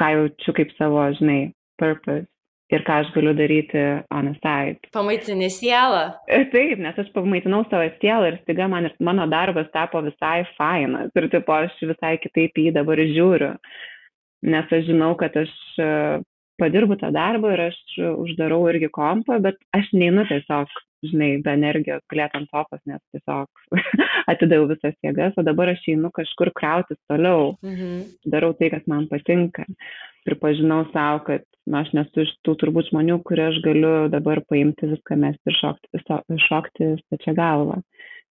ką 0.00 0.10
jaučiu 0.16 0.56
kaip 0.56 0.72
savo, 0.78 1.04
žinai, 1.18 1.52
purpose 1.80 2.24
ir 2.72 2.84
ką 2.86 3.00
aš 3.02 3.10
galiu 3.14 3.34
daryti 3.36 3.82
on 4.14 4.30
a 4.30 4.34
side. 4.40 4.90
Pamaitini 4.94 5.50
sielą. 5.52 6.04
E, 6.26 6.44
taip, 6.52 6.80
nes 6.82 6.98
aš 7.00 7.10
pamaitinau 7.14 7.62
savo 7.68 7.86
sielą 8.00 8.30
ir 8.30 8.38
staiga 8.42 8.68
man 8.72 8.88
ir 8.88 8.94
mano 9.04 9.26
darbas 9.30 9.68
tapo 9.74 10.00
visai 10.04 10.44
fainas 10.58 11.12
ir 11.14 11.28
tipo 11.32 11.54
aš 11.54 11.76
visai 11.92 12.16
kitaip 12.22 12.56
jį 12.64 12.72
dabar 12.76 13.02
žiūriu. 13.10 13.52
Nes 14.44 14.72
aš 14.76 14.88
žinau, 14.88 15.12
kad 15.20 15.36
aš 15.40 15.52
padirbu 16.64 16.98
tą 17.00 17.12
darbą 17.14 17.52
ir 17.54 17.66
aš 17.68 17.78
uždarau 18.24 18.64
irgi 18.72 18.90
kompą, 18.94 19.38
bet 19.44 19.60
aš 19.76 19.92
neinu 19.94 20.24
tiesiog, 20.30 20.72
žinai, 21.04 21.30
be 21.44 21.52
energijos 21.54 22.02
galėt 22.10 22.36
ant 22.38 22.50
sofos, 22.50 22.80
nes 22.88 23.02
tiesiog 23.14 23.80
atidaviau 24.32 24.70
visas 24.72 24.96
jėgas, 25.04 25.36
o 25.36 25.44
dabar 25.46 25.74
aš 25.74 25.84
einu 25.92 26.10
kažkur 26.14 26.52
krautis 26.56 27.00
toliau, 27.10 27.54
mhm. 27.64 28.04
darau 28.32 28.54
tai, 28.58 28.72
kas 28.74 28.88
man 28.90 29.08
patinka. 29.12 29.68
Pripažinau 30.24 30.86
savo, 30.94 31.20
kad 31.26 31.44
na, 31.66 31.82
aš 31.84 31.92
nesu 31.96 32.24
iš 32.24 32.32
tų 32.46 32.56
turbūt 32.60 32.90
žmonių, 32.90 33.20
kurie 33.28 33.48
aš 33.50 33.60
galiu 33.64 33.94
dabar 34.12 34.40
paimti 34.48 34.88
viską 34.90 35.18
mesti 35.20 35.52
ir 35.52 35.58
šokti, 35.60 36.02
šokti 36.48 36.90
stačia 37.04 37.36
galva. 37.36 37.80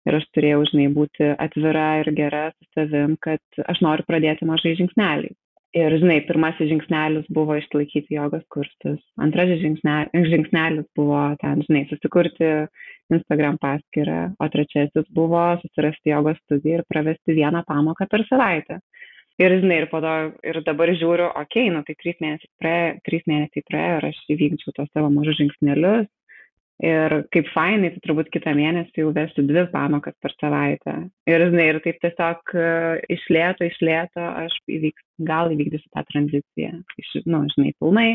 Ir 0.09 0.17
aš 0.17 0.25
turėjau, 0.33 0.63
žinai, 0.71 0.87
būti 0.95 1.33
atvira 1.37 1.89
ir 2.01 2.13
gera 2.17 2.47
su 2.55 2.69
savim, 2.73 3.17
kad 3.21 3.43
aš 3.69 3.83
noriu 3.85 4.07
pradėti 4.09 4.49
mažai 4.49 4.77
žingsneliai. 4.79 5.35
Ir, 5.77 5.93
žinai, 6.01 6.23
pirmasis 6.25 6.71
žingsnelis 6.71 7.27
buvo 7.37 7.59
išlaikyti 7.61 8.17
jogos 8.17 8.45
kursus, 8.49 9.01
antrasis 9.21 9.61
žingsnelis 9.61 10.87
buvo 10.97 11.21
ten, 11.43 11.61
žinai, 11.67 11.83
susikurti 11.91 12.49
Instagram 13.13 13.59
paskyrą, 13.61 14.23
o 14.41 14.49
trečiasis 14.49 15.05
buvo 15.13 15.43
susirasti 15.61 16.15
jogos 16.15 16.41
studiją 16.47 16.81
ir 16.81 16.87
pravesti 16.89 17.37
vieną 17.37 17.67
pamoką 17.69 18.09
per 18.09 18.25
savaitę. 18.31 18.81
Ir 19.39 19.55
žinai 19.61 19.83
ir 19.83 19.87
to 19.93 20.15
ir 20.51 20.57
dabar 20.67 20.91
žiūriu 20.99 21.29
okei 21.43 21.69
nu 21.71 21.85
tai 21.87 21.95
trys 22.01 22.17
mėnesiai 22.25 22.49
praėjo 22.59 22.95
trys 23.07 23.29
mėnesiai 23.31 23.67
praėjo 23.69 23.99
ir 24.01 24.07
aš 24.09 24.23
įvykdžiau 24.35 24.75
tuos 24.75 24.89
savo 24.91 25.13
mažus 25.15 25.39
žingsnelius 25.39 26.09
ir 26.85 27.15
kaip 27.35 27.49
fainai 27.55 27.91
tai 27.95 28.03
turbūt 28.05 28.31
kitą 28.35 28.53
mėnesį 28.55 29.03
jau 29.03 29.13
vesiu 29.15 29.45
dvi 29.47 29.65
pamokas 29.73 30.15
per 30.23 30.35
savaitę. 30.39 30.95
Ir 31.31 31.47
žinai 31.51 31.67
ir 31.73 31.81
taip 31.85 31.99
tiesiog 32.05 32.55
e, 32.55 32.69
iš 33.17 33.25
lėto 33.35 33.67
iš 33.67 33.81
lėto 33.83 34.27
aš 34.45 34.55
įvyks 34.79 35.07
gal 35.31 35.51
įvykdysiu 35.55 35.91
tą 35.91 36.05
tranziciją. 36.13 36.77
Iš 37.03 37.17
nu 37.27 37.43
žinai 37.57 37.75
pilnai. 37.81 38.11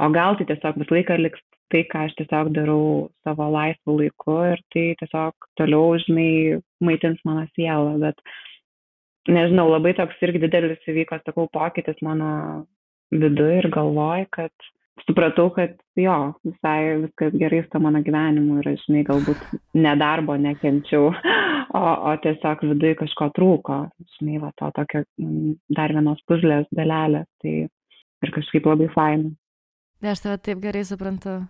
O 0.00 0.08
gal 0.14 0.38
tai 0.38 0.48
tiesiog 0.48 0.80
visą 0.80 0.96
laiką 0.96 1.18
liks 1.20 1.44
tai 1.72 1.84
ką 1.92 2.06
aš 2.06 2.14
tiesiog 2.16 2.52
darau 2.56 3.08
savo 3.26 3.50
laisvu 3.52 3.98
laiku 3.98 4.38
ir 4.54 4.62
tai 4.72 4.86
tiesiog 5.02 5.48
toliau 5.60 5.98
žinai 6.06 6.62
maitins 6.80 7.20
mano 7.28 7.44
sielą. 7.52 7.98
Bet 8.00 8.22
nežinau, 9.28 9.68
labai 9.74 9.92
toks 9.98 10.24
irgi 10.24 10.40
didelis 10.46 10.88
įvyko, 10.88 11.20
sakau, 11.26 11.48
pokytis 11.52 12.00
mano 12.04 12.64
viduje 13.12 13.60
ir 13.62 13.68
galvoj, 13.74 14.24
kad 14.32 14.68
supratau, 15.08 15.48
kad 15.56 15.74
jo, 15.98 16.16
visai 16.46 17.00
viskas 17.02 17.34
gerai 17.40 17.64
su 17.64 17.80
mano 17.82 18.02
gyvenimu 18.06 18.60
ir 18.60 18.70
aš, 18.74 18.84
žinai, 18.86 19.02
galbūt 19.08 19.58
nedarbo 19.74 20.36
nekenčiau, 20.38 21.10
o, 21.80 21.82
o 21.82 22.14
tiesiog 22.22 22.64
viduje 22.68 23.00
kažko 23.02 23.32
trūko, 23.38 23.82
žinai, 24.18 24.38
va 24.44 24.52
to 24.60 24.70
tokio 24.78 25.04
dar 25.74 25.96
vienos 25.96 26.22
puzlės 26.30 26.70
dalelės, 26.76 27.28
tai 27.42 27.60
ir 27.66 28.34
kažkaip 28.38 28.68
labai 28.68 28.90
fainai. 28.94 29.36
Aš 30.06 30.22
tave 30.22 30.38
taip 30.38 30.60
gerai 30.62 30.84
suprantu 30.86 31.40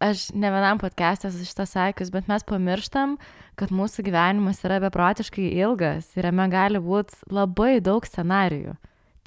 aš 0.00 0.30
ne 0.32 0.48
vienam 0.50 0.80
podcast'e 0.80 1.28
esu 1.28 1.44
šitą 1.44 1.66
sakius, 1.68 2.10
bet 2.12 2.28
mes 2.30 2.44
pamirštam, 2.48 3.16
kad 3.60 3.72
mūsų 3.74 4.06
gyvenimas 4.08 4.62
yra 4.64 4.80
beprotiškai 4.86 5.50
ilgas 5.60 6.08
ir 6.16 6.30
jame 6.30 6.46
gali 6.52 6.80
būti 6.80 7.20
labai 7.30 7.78
daug 7.84 8.06
scenarijų. 8.08 8.74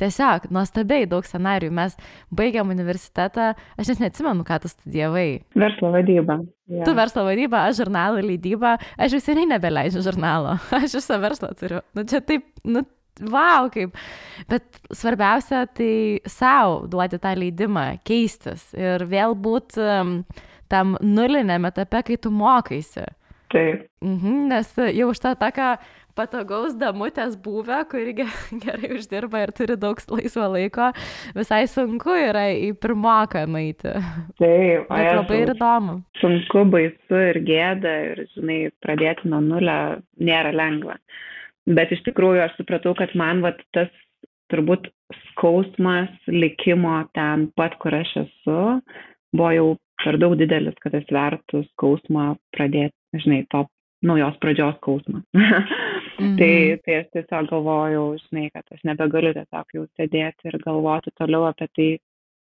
Tiesiog 0.01 0.47
nuostabiai 0.53 1.05
daug 1.09 1.25
scenarijų. 1.27 1.73
Mes 1.75 1.93
baigiam 2.33 2.71
universitetą, 2.73 3.51
aš 3.77 3.93
net 3.93 4.01
neatsimenu, 4.07 4.45
ką 4.47 4.57
tu 4.63 4.71
studijavai. 4.71 5.27
Verslo 5.59 5.93
vadybą. 5.93 6.39
Ja. 6.71 6.87
Tu 6.87 6.95
verslo 6.97 7.27
vadybą, 7.27 7.67
aš 7.67 7.83
žurnalą 7.83 8.23
leidybą, 8.25 8.77
aš 8.97 9.17
jau 9.17 9.21
seniai 9.21 9.49
nebeleidžiu 9.53 10.01
žurnalo, 10.05 10.57
aš 10.81 10.97
visą 10.97 11.19
verslą 11.21 11.53
turiu. 11.59 11.83
Nu 11.93 12.07
čia 12.09 12.23
taip, 12.25 12.47
nu 12.65 12.85
wow, 13.21 13.69
kaip. 13.73 13.93
Bet 14.49 14.65
svarbiausia, 14.89 15.65
tai 15.77 16.21
savo 16.29 16.87
duoti 16.89 17.19
tą 17.21 17.35
leidimą, 17.37 17.87
keistis 18.07 18.71
ir 18.77 19.05
vėl 19.09 19.37
būti 19.37 19.83
um, 19.83 20.15
tam 20.71 20.97
nuliniam 21.01 21.69
etape, 21.69 22.01
kai 22.07 22.17
tu 22.17 22.33
mokaisi. 22.33 23.05
Taip. 23.53 23.85
Mhm, 24.01 24.47
nes 24.49 24.71
jau 24.97 25.11
už 25.11 25.19
tą 25.21 25.35
tokią 25.37 25.75
patogaus 26.17 26.75
damutės 26.79 27.35
buvę, 27.43 27.81
kuri 27.91 28.15
gerai 28.63 28.91
uždirba 28.97 29.43
ir 29.45 29.53
turi 29.57 29.77
daug 29.79 29.99
laisvo 30.13 30.47
laiko, 30.55 30.91
visai 31.37 31.63
sunku 31.71 32.15
yra 32.15 32.47
į 32.53 32.73
pirmoką 32.81 33.45
nueiti. 33.49 33.95
Taip, 34.41 34.87
Bet 34.89 35.11
labai 35.19 35.41
ir 35.43 35.53
įdomu. 35.55 35.99
Sunku, 36.21 36.65
baisu 36.73 37.21
ir 37.31 37.41
gėda 37.47 37.95
ir, 38.11 38.25
žinai, 38.37 38.59
pradėti 38.83 39.29
nuo 39.31 39.41
nulio 39.43 39.79
nėra 40.21 40.53
lengva. 40.55 40.97
Bet 41.63 41.93
iš 41.95 42.03
tikrųjų 42.07 42.43
aš 42.43 42.57
supratau, 42.59 42.91
kad 42.99 43.13
man 43.15 43.41
vat, 43.45 43.61
tas 43.75 43.91
turbūt 44.51 44.89
skausmas 45.31 46.11
likimo 46.29 47.03
ten 47.17 47.47
pat, 47.57 47.77
kur 47.81 47.95
aš 47.95 48.11
esu, 48.25 48.59
buvo 49.33 49.51
jau 49.55 49.69
per 50.03 50.17
daug 50.19 50.35
didelis, 50.39 50.75
kad 50.83 50.95
atsvertų 50.97 51.63
skausmą 51.71 52.33
pradėti, 52.55 52.95
žinai, 53.23 53.43
to 53.53 53.63
naujos 54.03 54.37
pradžios 54.43 54.77
skausmą. 54.81 55.23
-hmm. 56.17 56.37
tai, 56.37 56.79
tai 56.85 56.99
aš 57.01 57.09
tiesiog 57.15 57.49
galvojau, 57.51 58.05
žinai, 58.27 58.47
kad 58.53 58.75
aš 58.75 58.85
nebegaliu 58.87 59.33
tiesiog 59.35 59.75
jau 59.77 59.85
sėdėti 59.97 60.49
ir 60.49 60.59
galvoti 60.63 61.13
toliau 61.19 61.47
apie 61.49 61.67
tai, 61.75 61.89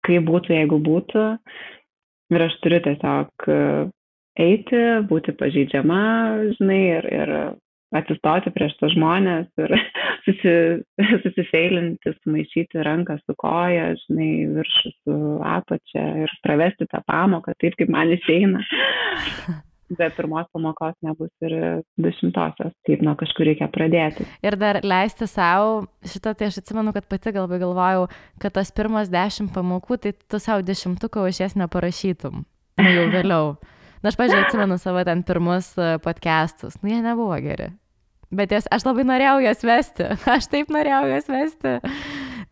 kaip 0.08 0.26
būtų, 0.30 0.56
jeigu 0.60 0.80
būtų. 0.86 1.28
Ir 2.34 2.48
aš 2.48 2.56
turiu 2.64 2.82
tiesiog 2.88 3.50
e, 3.54 3.60
eiti, 4.42 4.82
būti 5.10 5.36
pažeidžiama, 5.38 6.02
žinai, 6.58 6.82
ir, 6.98 7.10
ir 7.14 7.34
atsistoti 7.96 8.52
prieš 8.52 8.74
tos 8.80 8.96
žmonės 8.96 9.46
ir 9.62 9.76
susi, 10.26 10.56
susifeilinti, 11.26 12.16
sumaišyti 12.24 12.86
ranką 12.88 13.20
su 13.22 13.38
koja, 13.42 13.92
žinai, 14.08 14.32
viršų 14.58 14.96
su 14.98 15.22
apačia 15.46 16.10
ir 16.26 16.36
pravesti 16.46 16.90
tą 16.92 17.04
pamoką 17.08 17.56
taip, 17.62 17.78
kaip 17.80 17.94
man 17.94 18.14
išeina. 18.18 18.66
Be 19.94 20.08
pirmos 20.18 20.48
pamokos 20.50 20.96
nebus 21.06 21.30
ir 21.46 21.54
dešimtosios, 22.02 22.74
taip 22.88 23.04
nuo 23.06 23.14
kažkur 23.20 23.46
reikia 23.52 23.68
pradėti. 23.70 24.26
Ir 24.42 24.58
dar 24.58 24.80
leisti 24.82 25.28
savo, 25.30 25.86
šitą 26.02 26.34
tai 26.34 26.50
aš 26.50 26.58
atsimenu, 26.64 26.94
kad 26.96 27.06
pati 27.12 27.36
galbūt 27.36 27.62
galvojau, 27.62 28.08
kad 28.42 28.56
tas 28.58 28.74
pirmas 28.74 29.14
dešimt 29.14 29.54
pamokų, 29.54 30.00
tai 30.02 30.16
tu 30.18 30.42
savo 30.42 30.66
dešimtuką 30.66 31.28
už 31.30 31.44
jas 31.46 31.58
neparašytum. 31.60 32.42
Nu 32.82 32.92
jau 32.98 33.08
vėliau. 33.14 33.56
Na, 34.02 34.10
aš, 34.10 34.18
pažiūrėjau, 34.18 34.50
atsimenu 34.50 34.82
savo 34.82 35.06
ten 35.06 35.22
pirmus 35.26 35.72
e, 35.78 35.96
podcastus. 36.02 36.76
Nu, 36.82 36.90
jie 36.92 37.00
nebuvo 37.06 37.38
geri. 37.42 37.72
Bet 38.36 38.52
jas, 38.54 38.68
aš 38.74 38.84
labai 38.86 39.06
norėjau 39.06 39.40
jas 39.46 39.64
vesti. 39.66 40.10
Aš 40.36 40.50
taip 40.52 40.74
norėjau 40.74 41.06
jas 41.14 41.30
vesti. 41.30 41.78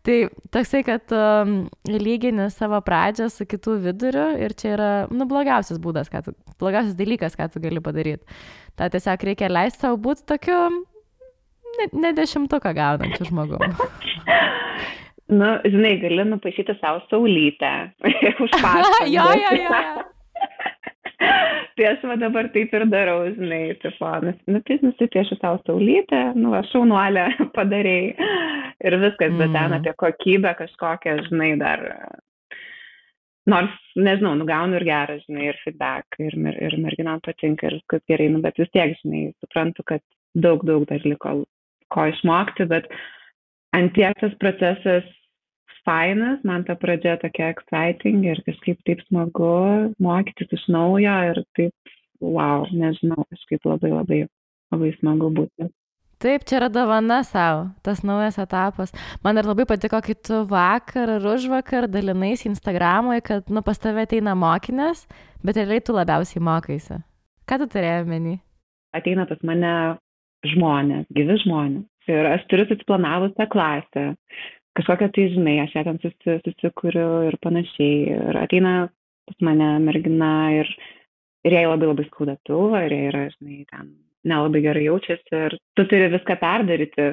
Tai 0.04 0.16
toksai, 0.52 0.82
kad 0.84 1.12
um, 1.16 1.54
lygini 1.88 2.50
savo 2.52 2.76
pradžią 2.84 3.30
su 3.32 3.46
kitų 3.48 3.78
viduriu 3.86 4.26
ir 4.44 4.52
čia 4.52 4.74
yra, 4.74 4.90
nu, 5.08 5.24
blogiausias 5.30 5.80
būdas, 5.80 6.10
tu, 6.26 6.34
blogiausias 6.60 6.98
dalykas, 6.98 7.38
ką 7.38 7.48
tu 7.52 7.62
gali 7.64 7.80
padaryti. 7.84 8.26
Ta 8.76 8.90
tiesiog 8.92 9.24
reikia 9.30 9.48
leisti 9.48 9.86
savo 9.86 9.96
būti 10.04 10.26
tokiu 10.28 10.58
ne, 11.78 11.88
ne 12.04 12.12
dešimtuką 12.20 12.74
gaunančiu 12.76 13.30
žmogumi. 13.30 13.72
Nu, 15.32 15.46
žinai, 15.64 15.94
gali 16.02 16.24
nupaišyti 16.28 16.74
savo 16.80 17.00
saulytę 17.08 17.72
už 18.44 18.50
pastatą. 18.60 19.06
jo, 19.16 19.24
jo, 19.40 19.52
jo. 19.56 19.70
Tai 21.18 21.86
aš 21.90 22.04
va 22.08 22.16
dabar 22.20 22.48
taip 22.54 22.74
ir 22.74 22.84
darau, 22.90 23.24
žinai, 23.36 23.76
tipo, 23.82 24.10
nu, 24.24 24.60
tai 24.66 24.78
nusipiešiu 24.82 25.38
tau 25.42 25.58
saulytę, 25.64 26.20
nu, 26.38 26.54
aš 26.58 26.70
šaunuolę 26.74 27.26
padarėjai 27.56 28.28
ir 28.84 28.98
viskas, 29.00 29.32
mm. 29.32 29.40
bet 29.40 29.54
ten 29.54 29.70
mm. 29.70 29.78
apie 29.78 29.96
kokybę 30.02 30.54
kažkokią, 30.60 31.16
žinai, 31.28 31.50
dar, 31.60 31.82
nors, 33.50 33.74
nežinau, 33.96 34.34
nugaunu 34.40 34.78
ir 34.80 34.86
gerą, 34.88 35.18
žinai, 35.26 35.48
ir 35.52 35.60
feedback, 35.64 36.20
ir, 36.22 36.36
ir, 36.36 36.60
ir 36.68 36.78
merginam 36.82 37.22
patinka, 37.24 37.70
ir 37.70 37.80
viskas 37.80 38.04
gerai, 38.10 38.30
nu, 38.34 38.42
bet 38.44 38.60
vis 38.60 38.70
tiek, 38.74 38.96
žinai, 39.02 39.26
suprantu, 39.42 39.86
kad 39.94 40.04
daug, 40.34 40.64
daug 40.66 40.86
dar 40.90 41.02
liko 41.06 41.42
ko 41.94 42.08
išmokti, 42.10 42.66
bet 42.70 42.88
ant 43.76 43.94
tiek 43.94 44.16
tas 44.20 44.34
procesas 44.42 45.06
fainas, 45.86 46.40
man 46.44 46.64
ta 46.66 46.76
pradžia 46.78 47.16
tokia 47.22 47.52
exciting 47.54 48.24
ir 48.26 48.40
kažkaip 48.46 48.80
taip 48.88 49.04
smagu 49.08 49.92
mokytis 50.02 50.52
iš 50.56 50.66
naujo 50.72 51.14
ir 51.30 51.40
taip, 51.58 51.94
wow, 52.20 52.66
nežinau, 52.72 53.26
kažkaip 53.32 53.66
labai 53.68 53.92
labai, 53.94 54.20
labai 54.74 54.92
smagu 54.98 55.30
būti. 55.38 55.70
Taip, 56.24 56.44
čia 56.48 56.56
yra 56.56 56.70
dovana 56.72 57.18
savo, 57.26 57.66
tas 57.84 58.00
naujas 58.06 58.38
etapas. 58.40 58.94
Man 59.24 59.36
ir 59.36 59.44
labai 59.44 59.66
patiko, 59.68 59.98
kai 60.00 60.14
tu 60.16 60.40
vakar 60.48 61.18
ar 61.18 61.26
už 61.34 61.50
vakar 61.52 61.88
dalinais 61.90 62.46
Instagramoje, 62.48 63.20
kad, 63.26 63.50
nu, 63.52 63.60
pas 63.66 63.80
tave 63.82 64.06
ateina 64.06 64.32
mokinės, 64.38 65.04
bet 65.44 65.58
realiai 65.60 65.84
tu 65.84 65.92
labiausiai 65.92 66.40
mokaisi. 66.40 67.02
Ką 67.44 67.58
tu 67.60 67.68
turėjai 67.74 68.06
menį? 68.08 68.38
Ateina 68.96 69.26
pas 69.28 69.42
mane 69.44 69.74
žmonės, 70.54 71.04
gyvi 71.12 71.36
žmonės. 71.44 71.84
Ir 72.08 72.30
aš 72.30 72.44
turiu 72.48 72.68
susiplanavus 72.68 73.34
tą 73.36 73.48
klasę, 73.52 74.06
kažkokią 74.78 75.10
tai, 75.14 75.28
žinai, 75.34 75.56
aš 75.64 75.76
ją 75.78 75.84
ten 75.88 76.00
susi, 76.02 76.38
susikuriu 76.46 77.08
ir 77.30 77.38
panašiai. 77.42 77.98
Ir 78.14 78.40
ateina 78.40 78.74
pas 79.28 79.36
mane 79.46 79.70
mergina 79.84 80.32
ir, 80.60 80.70
ir 81.46 81.58
jai 81.58 81.66
labai 81.68 81.90
labai 81.90 82.08
skauda 82.08 82.38
pilvą 82.46 82.84
ir 82.86 82.96
jai 82.96 83.04
yra, 83.12 83.26
žinai, 83.36 83.60
ten 83.70 83.92
nelabai 84.24 84.64
gerai 84.64 84.86
jaučiasi 84.88 85.44
ir 85.46 85.56
tu 85.76 85.86
turi 85.88 86.08
viską 86.12 86.38
perdaryti 86.40 87.12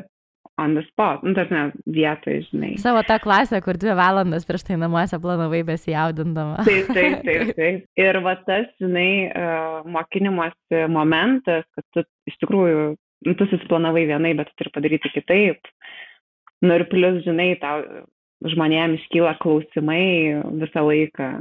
on 0.58 0.76
the 0.76 0.84
spot, 0.90 1.24
nu, 1.24 1.34
tarsi 1.34 1.56
vietoje, 1.86 2.44
žinai. 2.50 2.76
Savo 2.82 3.02
tą 3.08 3.18
klasę, 3.24 3.62
kur 3.66 3.80
dvi 3.80 3.96
valandas 3.98 4.46
prieš 4.48 4.66
tai 4.68 4.78
namuose 4.80 5.18
planavai 5.22 5.62
besijaudindama. 5.68 6.66
Taip, 6.68 6.92
taip, 6.98 7.22
taip, 7.26 7.54
taip. 7.58 7.88
Ir 8.00 8.20
va 8.26 8.36
tas, 8.46 8.68
žinai, 8.82 9.32
mokinimuose 9.96 10.86
momentas, 10.92 11.66
kad 11.76 11.88
tu 11.96 12.06
iš 12.30 12.38
tikrųjų, 12.44 12.86
nu, 13.28 13.36
tu 13.40 13.48
susiplanavai 13.50 14.06
vienai, 14.12 14.36
bet 14.38 14.52
tu 14.52 14.62
turi 14.62 14.74
padaryti 14.76 15.14
kitaip. 15.16 15.72
Nu 16.62 16.78
ir 16.78 16.86
plus, 16.92 17.22
žinai, 17.26 17.54
tau 17.62 17.86
žmonėms 18.54 19.02
iškyla 19.02 19.38
klausimai 19.42 20.42
visą 20.62 20.86
laiką. 20.88 21.32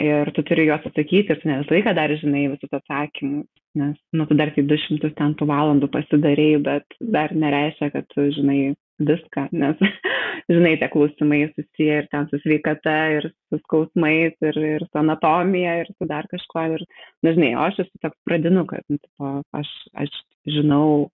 Ir 0.00 0.30
tu 0.32 0.44
turi 0.48 0.64
juos 0.70 0.86
atsakyti 0.88 1.34
ir 1.34 1.40
tu 1.42 1.48
ne 1.50 1.58
visą 1.60 1.76
laiką 1.76 1.92
dar 1.96 2.14
žinai 2.16 2.46
visus 2.54 2.78
atsakymus 2.78 3.48
nes 3.74 3.96
nu 4.10 4.26
tu 4.26 4.34
dar 4.34 4.52
du 4.56 4.76
šimtus 4.84 5.14
ten 5.16 5.34
tų 5.38 5.48
valandų 5.48 5.88
pasidarei 5.92 6.56
bet 6.66 6.96
dar 7.00 7.32
nereiškia 7.32 7.88
kad 7.94 8.08
tu 8.12 8.28
žinai 8.36 8.74
viską 9.00 9.46
nes 9.52 9.80
žinai 10.52 10.74
tie 10.80 10.88
klausimai 10.92 11.40
susiję 11.54 12.02
ir 12.02 12.08
ten 12.12 12.28
su 12.28 12.40
sveikata 12.42 12.96
ir 13.16 13.30
su 13.48 13.60
skausmais 13.64 14.36
ir 14.48 14.60
ir 14.74 14.84
su 14.90 15.00
anatomija 15.00 15.78
ir 15.82 15.92
su 15.96 16.08
dar 16.12 16.28
kažkuo 16.34 16.66
ir 16.76 16.84
na 17.22 17.32
žinai 17.36 17.54
o 17.56 17.64
aš 17.68 17.80
esu 17.86 18.04
toks 18.04 18.20
pradinukas 18.28 18.84
nu 18.90 19.00
tipo 19.00 19.32
aš 19.62 19.72
aš 20.04 20.20
žinau 20.58 21.08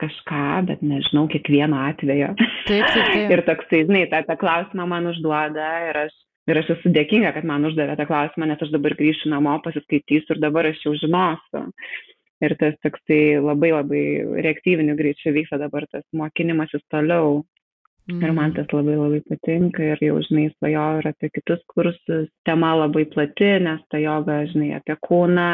kažką, 0.00 0.44
bet 0.68 0.82
nežinau 0.84 1.26
kiekvieno 1.32 1.80
atvejo. 1.90 2.32
Taip, 2.38 2.68
taip, 2.68 2.94
taip. 2.94 3.30
ir 3.34 3.44
toksai, 3.48 3.84
žinai, 3.88 4.04
tą, 4.12 4.22
tą 4.28 4.38
klausimą 4.40 4.88
man 4.90 5.10
užduoda 5.12 5.70
ir 5.90 6.04
aš 6.06 6.14
ir 6.50 6.60
aš 6.60 6.74
esu 6.76 6.92
dėkinga 6.92 7.30
kad 7.36 7.46
man 7.48 7.64
uždavė 7.64 7.96
tą 7.96 8.04
klausimą 8.08 8.50
nes 8.50 8.60
aš 8.60 8.72
dabar 8.74 8.92
grįšiu 8.98 9.30
namo 9.32 9.54
pasiskaitysiu 9.64 10.36
ir 10.36 10.42
dabar 10.42 10.68
aš 10.68 10.82
jau 10.84 10.92
žinosiu 11.00 11.62
ir 12.44 12.54
tas 12.60 12.76
toksai 12.84 13.40
labai 13.40 13.70
labai 13.72 14.04
reaktyviniu 14.44 14.96
greičiu 14.98 15.32
vyksta 15.36 15.56
dabar 15.62 15.88
tas 15.88 16.04
mokinimasis 16.12 16.84
toliau 16.92 17.42
Mm. 18.04 18.20
Ir 18.20 18.32
man 18.36 18.52
tas 18.52 18.68
labai 18.68 18.98
labai 19.00 19.22
patinka 19.24 19.80
ir 19.80 20.00
jau, 20.04 20.18
žinai, 20.26 20.50
svajoju 20.58 21.00
ir 21.00 21.06
apie 21.08 21.30
kitus 21.32 21.62
kursus. 21.72 22.26
Tema 22.44 22.74
labai 22.76 23.06
plati, 23.08 23.48
nes 23.64 23.80
ta 23.88 23.96
joga, 24.02 24.42
žinai, 24.50 24.74
apie 24.76 24.96
kūną, 25.06 25.46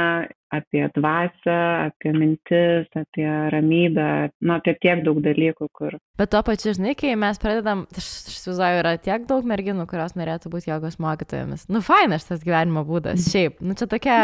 apie 0.55 0.85
dvasę, 0.95 1.59
apie 1.89 2.13
mintis, 2.15 2.87
apie 2.97 3.27
ramybę, 3.51 4.31
nu, 4.41 4.55
apie 4.57 4.75
tiek 4.83 5.03
daug 5.07 5.21
dalykų, 5.25 5.69
kur. 5.77 5.99
Bet 6.21 6.33
tuo 6.35 6.43
pačiu, 6.47 6.73
žinai, 6.77 6.95
kai 6.99 7.13
mes 7.19 7.39
pradedam, 7.41 7.85
aš 7.97 8.09
įsivaizduoju, 8.35 8.81
yra 8.83 8.95
tiek 9.03 9.27
daug 9.29 9.47
merginų, 9.49 9.87
kurios 9.91 10.17
norėtų 10.19 10.53
būti 10.53 10.73
jogos 10.73 10.99
mokytojomis. 11.03 11.67
Nu, 11.73 11.83
fainas 11.85 12.27
tas 12.29 12.43
gyvenimo 12.45 12.85
būdas, 12.89 13.31
šiaip. 13.33 13.61
Nu, 13.65 13.77
čia 13.79 13.89
tokia, 13.91 14.19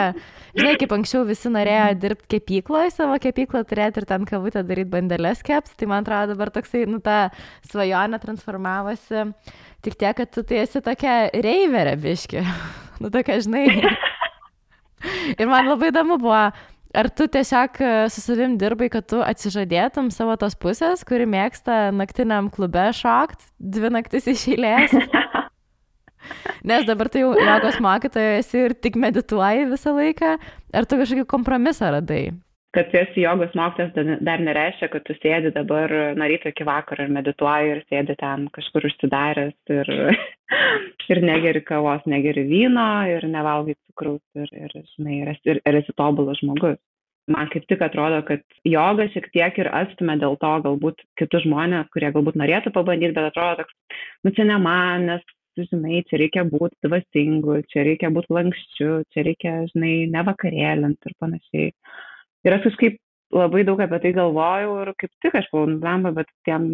žinai, 0.58 0.74
kaip 0.82 0.96
anksčiau 0.98 1.24
visi 1.28 1.52
norėjo 1.52 1.88
dirbti 2.02 2.36
kepykloje, 2.36 2.90
savo 2.94 3.16
kepyklą 3.22 3.62
turėti 3.68 4.02
ir 4.02 4.08
ten 4.08 4.26
kavutę 4.28 4.64
daryti 4.66 4.92
bandelės 4.92 5.42
keps, 5.46 5.74
tai 5.78 5.88
man 5.90 6.04
atrodo 6.04 6.34
dabar 6.34 6.52
toksai, 6.54 6.84
nu, 6.90 7.00
ta 7.00 7.30
svajonė 7.70 8.20
transformavosi. 8.22 9.28
Tik 9.86 9.96
tiek, 10.00 10.16
kad 10.18 10.32
tu 10.34 10.42
tai 10.46 10.64
esi 10.64 10.82
tokia 10.82 11.28
reiverė 11.30 11.96
biški. 12.02 12.42
nu, 13.02 13.12
tokia, 13.14 13.38
žinai. 13.44 13.66
Ir 15.36 15.50
man 15.50 15.68
labai 15.70 15.90
įdomu 15.92 16.18
buvo, 16.22 16.40
ar 16.96 17.10
tu 17.12 17.26
tiesiog 17.28 17.80
e, 17.82 17.90
su 18.12 18.22
savim 18.24 18.56
dirbai, 18.60 18.88
kad 18.92 19.08
tu 19.10 19.20
atsižadėtum 19.24 20.10
savo 20.14 20.36
tos 20.40 20.56
pusės, 20.58 21.04
kuri 21.06 21.28
mėgsta 21.28 21.90
naktiniam 21.94 22.50
klube 22.52 22.88
šokt, 22.96 23.50
dvi 23.58 23.92
naktis 23.98 24.30
iš 24.32 24.48
eilės. 24.54 24.96
Nes 26.66 26.86
dabar 26.88 27.10
tai 27.12 27.22
jau 27.22 27.34
jogos 27.38 27.78
mokytojas 27.82 28.48
ir 28.58 28.74
tik 28.82 28.96
medituoji 28.98 29.68
visą 29.70 29.94
laiką, 29.94 30.32
ar 30.74 30.88
tu 30.88 30.98
kažkokį 30.98 31.28
kompromisą 31.30 31.92
radai? 31.94 32.24
Kad 32.76 32.90
tu 32.90 32.98
esi 33.00 33.22
jogos 33.24 33.54
mokytojas 33.56 34.18
dar 34.24 34.42
nereiškia, 34.44 34.88
kad 34.92 35.04
tu 35.06 35.14
sėdi 35.16 35.52
dabar 35.54 35.92
nuo 36.18 36.26
ryto 36.28 36.50
iki 36.52 36.66
vakaro 36.68 37.06
ir 37.06 37.12
medituoji 37.14 37.70
ir 37.72 37.84
sėdi 37.88 38.16
ten 38.20 38.48
kažkur 38.52 38.88
užsidaręs 38.90 39.72
ir, 39.72 39.92
ir 41.14 41.22
negeri 41.24 41.62
kavos, 41.64 42.04
negeri 42.12 42.44
vyno 42.50 42.88
ir 43.08 43.24
nevalgai 43.32 43.78
cukraus 43.78 44.42
ir, 44.42 44.52
ir, 44.52 44.74
žinai, 44.96 45.22
ir, 45.22 45.32
ir, 45.48 45.62
ir 45.64 45.80
esi 45.80 45.96
tobulas 45.96 46.42
žmogus. 46.42 46.76
Man 47.32 47.48
kaip 47.50 47.64
tik 47.66 47.80
atrodo, 47.82 48.20
kad 48.28 48.44
joga 48.68 49.08
šiek 49.10 49.24
tiek 49.34 49.56
ir 49.58 49.72
atstumė 49.74 50.14
dėl 50.20 50.36
to 50.42 50.50
galbūt 50.66 51.00
kitus 51.18 51.42
žmonės, 51.42 51.88
kurie 51.94 52.12
galbūt 52.14 52.36
norėtų 52.38 52.70
pabandyti, 52.76 53.16
bet 53.16 53.32
atrodo 53.32 53.64
toks, 53.64 54.02
nu 54.22 54.30
čia 54.36 54.46
ne 54.46 54.60
man, 54.62 55.08
nes 55.08 55.24
žinai, 55.58 56.04
čia 56.06 56.20
reikia 56.20 56.44
būti 56.46 56.76
dvasingu, 56.86 57.62
čia 57.72 57.86
reikia 57.88 58.12
būti 58.14 58.36
lankščiu, 58.36 58.90
čia 59.10 59.24
reikia, 59.26 59.56
žinai, 59.72 59.94
nevakarėlint 60.12 61.08
ir 61.08 61.16
panašiai 61.18 61.72
ir 62.46 62.56
aš 62.56 62.68
kažkaip 62.70 63.00
labai 63.34 63.64
daug 63.66 63.80
apie 63.82 64.00
tai 64.02 64.14
galvojau 64.16 64.78
ir 64.84 64.94
kaip 65.00 65.12
tik 65.24 65.34
aš 65.38 65.50
buvau 65.52 65.70
nublemba, 65.72 66.14
bet 66.14 66.30
tiem 66.48 66.68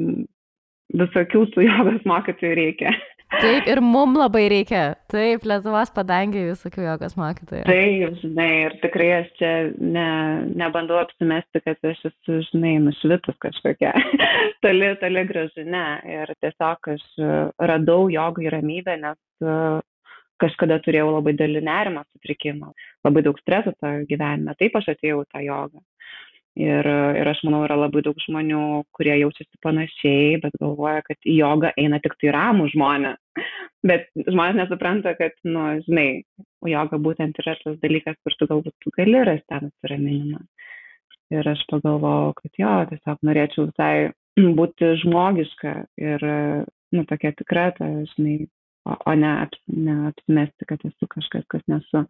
visokių 0.92 1.46
su 1.52 1.64
jogos 1.64 2.04
mokytojų 2.08 2.56
reikia. 2.58 2.92
Taip, 3.32 3.64
ir 3.70 3.80
mum 3.80 4.12
labai 4.18 4.42
reikia. 4.52 4.82
Taip, 5.08 5.46
Lietuvos 5.48 5.88
padangiai 5.96 6.50
visokių 6.50 6.82
jogos 6.84 7.14
mokytojų. 7.16 7.62
Taip, 7.64 8.18
žinai, 8.20 8.48
ir 8.66 8.74
tikrai 8.82 9.06
aš 9.22 9.30
čia 9.38 9.52
ne, 9.80 10.08
nebandau 10.60 10.98
apsimesti, 11.00 11.62
kad 11.64 11.88
aš 11.88 12.02
esu, 12.10 12.42
žinai, 12.50 12.74
nušvitus 12.84 13.38
kažkokia. 13.40 13.94
toli, 14.64 14.92
toli 15.00 15.24
gražu, 15.30 15.64
ne. 15.64 15.86
Ir 16.18 16.34
tiesiog 16.44 16.92
aš 16.92 17.08
radau 17.72 18.10
jogą 18.12 18.44
į 18.44 18.52
ramybę, 18.58 18.98
nes 19.00 19.18
kažkada 20.42 20.80
turėjau 20.84 21.08
labai 21.12 21.36
didelį 21.36 21.62
nerimą 21.68 22.04
sutrikimą, 22.08 22.72
labai 23.06 23.24
daug 23.26 23.38
streso 23.42 23.74
tą 23.78 23.94
gyvenime, 24.10 24.56
taip 24.58 24.76
aš 24.78 24.92
atėjau 24.96 25.24
tą 25.30 25.42
jogą. 25.46 25.82
Ir, 26.60 26.84
ir 27.16 27.28
aš 27.30 27.38
manau, 27.46 27.62
yra 27.64 27.78
labai 27.80 28.02
daug 28.04 28.18
žmonių, 28.20 28.82
kurie 28.92 29.14
jaučiasi 29.22 29.56
panašiai, 29.64 30.34
bet 30.42 30.58
galvoja, 30.60 31.00
kad 31.06 31.16
į 31.24 31.38
jogą 31.38 31.70
eina 31.80 31.96
tik 32.04 32.18
tai 32.20 32.34
ramų 32.36 32.68
žmonės. 32.74 33.20
Bet 33.88 34.04
žmonės 34.14 34.58
nesupranta, 34.60 35.14
kad, 35.18 35.32
nu, 35.48 35.62
žinai, 35.82 36.22
joga 36.70 37.00
būtent 37.02 37.40
yra 37.42 37.56
tas 37.58 37.80
dalykas, 37.82 38.14
kur 38.22 38.36
tu 38.38 38.46
galbūt 38.46 38.76
tu 38.84 38.92
gali 38.94 39.24
rasti 39.26 39.48
tą 39.50 39.58
nusiraminimą. 39.64 40.38
Ir 41.32 41.48
aš 41.50 41.64
pagalvojau, 41.70 42.34
kad 42.38 42.60
jo, 42.60 42.74
tiesiog 42.92 43.24
norėčiau 43.26 43.64
visai 43.72 44.12
būti 44.60 44.92
žmogiška 45.02 45.72
ir, 46.04 46.26
nu, 46.94 47.06
tokia 47.08 47.32
tikra, 47.40 47.70
ta, 47.80 47.88
žinai, 48.12 48.36
o, 48.88 48.96
o 48.96 49.14
ne, 49.18 49.32
ap, 49.46 49.56
ne 49.68 49.98
apsimesti, 50.10 50.68
kad 50.68 50.82
esu 50.88 51.08
kažkas, 51.10 51.46
kas 51.52 51.64
nesu. 51.70 52.04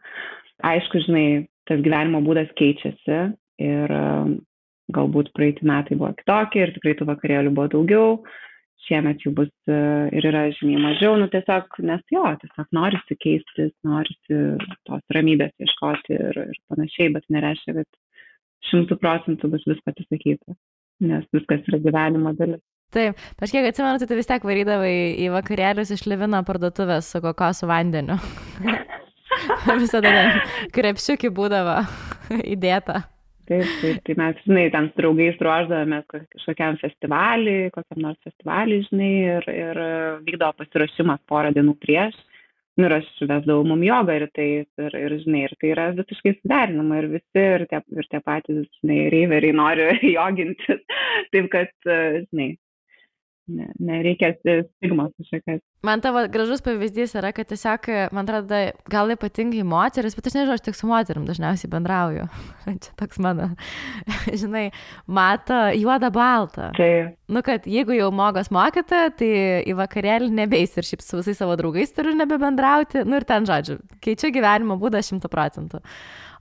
Aišku, 0.66 1.02
žinai, 1.06 1.26
tas 1.68 1.82
gyvenimo 1.84 2.22
būdas 2.24 2.50
keičiasi 2.58 3.18
ir 3.62 3.96
galbūt 4.92 5.32
praeitį 5.36 5.66
metai 5.68 5.98
buvo 5.98 6.12
kitokie 6.18 6.64
ir 6.64 6.72
tikrai 6.76 6.96
tų 6.98 7.08
vakarėlių 7.08 7.52
buvo 7.56 7.68
daugiau, 7.72 8.08
šiemet 8.86 9.22
jų 9.24 9.32
bus 9.38 9.50
ir 9.70 10.26
yra 10.28 10.48
žymiai 10.56 10.80
mažiau, 10.82 11.14
nu 11.20 11.28
tiesiog, 11.32 11.78
nes 11.86 12.02
jo, 12.12 12.24
tiesiog 12.42 12.68
norisi 12.74 13.16
keistis, 13.22 13.72
norisi 13.86 14.40
tos 14.88 15.16
ramybės 15.16 15.54
ieškoti 15.62 16.18
ir, 16.18 16.40
ir 16.50 16.60
panašiai, 16.72 17.12
bet 17.14 17.28
nereiškia, 17.32 17.76
kad 17.78 18.70
šimtų 18.70 18.98
procentų 19.02 19.52
bus 19.54 19.64
viską 19.70 19.94
atsisakyti, 19.94 20.58
nes 21.08 21.26
viskas 21.34 21.64
yra 21.70 21.82
gyvenimo 21.86 22.34
dalis. 22.38 22.62
Taip, 22.92 23.20
aš 23.40 23.52
kiek 23.54 23.70
atsimenu, 23.70 24.04
tai 24.04 24.18
vis 24.18 24.28
tiek 24.28 24.42
varydavai 24.44 24.96
į 25.24 25.30
vakarėlius 25.32 25.94
iš 25.94 26.04
Livino 26.10 26.42
parduotuvės 26.44 27.08
su 27.14 27.22
kokosų 27.24 27.70
vandeniu. 27.70 28.18
Visada 29.82 30.12
krepšiukį 30.76 31.30
būdavo 31.32 31.78
įdėta. 32.54 33.06
Taip, 33.48 33.70
taip, 33.80 34.02
tai 34.06 34.14
mes, 34.20 34.42
žinai, 34.46 34.66
ten 34.70 34.90
su 34.90 35.00
draugais 35.00 35.40
ruoždavomės 35.42 36.04
kažkokiam 36.12 36.76
festivaliui, 36.80 37.72
kokiam 37.74 38.04
nors 38.04 38.20
festivaliui, 38.28 38.84
žinai, 38.86 39.10
ir, 39.38 39.48
ir 39.50 39.80
vykdavo 40.28 40.60
pasiruošimas 40.60 41.24
porą 41.32 41.50
dienų 41.56 41.74
prieš. 41.82 42.14
Nu, 42.78 42.86
ir 42.86 42.94
aš 43.00 43.08
vesdavau 43.20 43.66
mum 43.68 43.82
jogą 43.84 44.14
rytais 44.22 44.68
ir, 44.80 44.94
ir, 44.96 45.16
žinai, 45.24 45.42
ir 45.44 45.56
tai 45.60 45.72
yra 45.74 45.90
visiškai 45.96 46.32
suderinama 46.38 47.02
ir 47.02 47.08
visi, 47.18 47.42
ir 47.42 47.66
tie, 47.68 47.82
ir 47.98 48.08
tie 48.14 48.20
patys, 48.24 48.62
žinai, 48.80 49.00
reiveriai 49.12 49.56
nori 49.58 49.88
jogintis. 50.16 50.80
Taip 51.34 51.50
kad, 51.52 51.74
žinai, 51.88 52.52
ne, 53.46 53.68
nereikia 53.78 54.32
stigmos 54.36 55.12
kažkokios. 55.18 55.60
Man 55.82 56.00
tavo 56.00 56.22
gražus 56.30 56.62
pavyzdys 56.62 57.16
yra, 57.18 57.32
kad 57.34 57.48
tiesiog, 57.50 57.88
man 58.14 58.28
atrodo, 58.28 58.60
gal 58.90 59.10
ypatingai 59.14 59.64
moteris, 59.66 60.14
bet 60.18 60.28
aš 60.30 60.36
nežinau, 60.38 60.56
aš 60.56 60.64
tik 60.68 60.78
su 60.78 60.88
moterim 60.90 61.26
dažniausiai 61.26 61.70
bendrauju. 61.72 62.28
Čia 62.84 62.94
toks 63.00 63.18
mano, 63.22 63.50
žinai, 64.42 64.68
mato 65.06 65.58
juodą 65.74 66.12
baltą. 66.14 66.70
Tai. 66.78 66.92
Nu, 67.32 67.42
kad 67.46 67.66
jeigu 67.66 67.96
jau 67.96 68.10
mogos 68.14 68.52
mokyti, 68.54 69.04
tai 69.18 69.30
į 69.66 69.76
vakarėlį 69.78 70.32
nebeis 70.42 70.76
ir 70.76 70.86
šiaip 70.86 71.04
su 71.04 71.22
visais 71.22 71.40
savo 71.42 71.56
draugais 71.58 71.94
turiu 71.96 72.14
nebebendrauti. 72.18 73.06
Nu 73.08 73.18
ir 73.18 73.26
ten, 73.28 73.48
žodžiu, 73.48 73.80
keičiu 74.04 74.32
gyvenimo 74.34 74.78
būdą 74.80 75.02
šimtų 75.06 75.32
procentų 75.32 75.82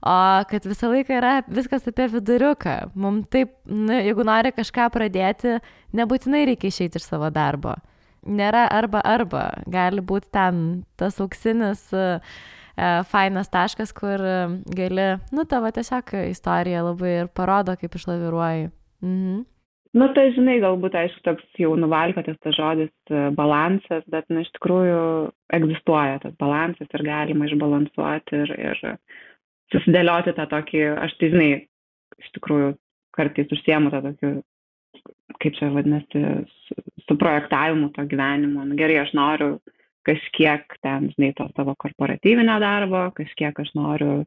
o 0.02 0.44
kad 0.50 0.66
visą 0.66 0.90
laiką 0.92 1.16
yra 1.18 1.34
viskas 1.48 1.86
apie 1.88 2.08
viduriuką. 2.12 2.76
Mums 2.98 3.28
taip, 3.32 3.54
nu, 3.70 3.94
jeigu 3.94 4.26
nori 4.26 4.52
kažką 4.54 4.88
pradėti, 4.94 5.58
nebūtinai 5.96 6.44
reikia 6.50 6.72
išeiti 6.72 7.00
iš 7.00 7.06
savo 7.08 7.30
darbo. 7.34 7.76
Nėra 8.22 8.68
arba 8.70 9.02
arba, 9.06 9.46
gali 9.66 10.02
būti 10.02 10.30
ten 10.34 10.58
tas 10.98 11.18
auksinis 11.22 11.88
uh, 11.94 12.20
fainas 13.10 13.50
taškas, 13.50 13.92
kur 13.92 14.22
gali, 14.78 15.08
nu, 15.34 15.46
tavo 15.48 15.70
tiesiog 15.74 16.14
istorija 16.30 16.84
labai 16.86 17.16
ir 17.22 17.32
parodo, 17.34 17.74
kaip 17.80 17.98
išlaviruoji. 17.98 18.70
Mhm. 19.02 19.40
Nu, 19.92 20.06
tai 20.16 20.30
žinai, 20.32 20.54
galbūt, 20.62 20.94
aišku, 20.96 21.20
toks 21.26 21.58
jau 21.60 21.74
nuvalkotas 21.76 22.38
tas 22.40 22.54
žodis 22.56 22.88
e, 23.12 23.26
balansas, 23.36 24.06
bet, 24.08 24.24
na, 24.30 24.38
nu, 24.38 24.44
iš 24.46 24.48
tikrųjų 24.54 25.02
egzistuoja 25.52 26.22
tas 26.22 26.32
balansas 26.40 26.88
ir 26.96 27.04
galima 27.04 27.44
išbalansuoti 27.44 28.40
ir, 28.40 28.54
ir 28.70 28.80
susidėlioti 29.72 30.34
tą 30.36 30.46
tokį, 30.50 30.80
aš 31.06 31.14
tai 31.20 31.30
žinai, 31.32 31.50
iš 32.22 32.32
tikrųjų 32.36 32.72
kartais 33.16 33.52
užsiemu 33.56 33.92
tą 33.92 34.02
tokį, 34.06 34.32
kaip 35.42 35.58
čia 35.58 35.68
vadinasi, 35.74 36.24
su, 36.68 36.78
su 37.06 37.16
to 37.96 38.06
gyvenimo. 38.08 38.64
Nu, 38.68 38.76
gerai, 38.78 39.00
aš 39.02 39.14
noriu 39.18 39.54
kažkiek 40.06 40.78
ten, 40.82 41.10
žinai, 41.14 41.32
to 41.38 41.46
savo 41.56 41.74
korporatyvinio 41.78 42.58
darbo, 42.62 43.06
kažkiek 43.16 43.58
aš 43.64 43.70
noriu 43.78 44.24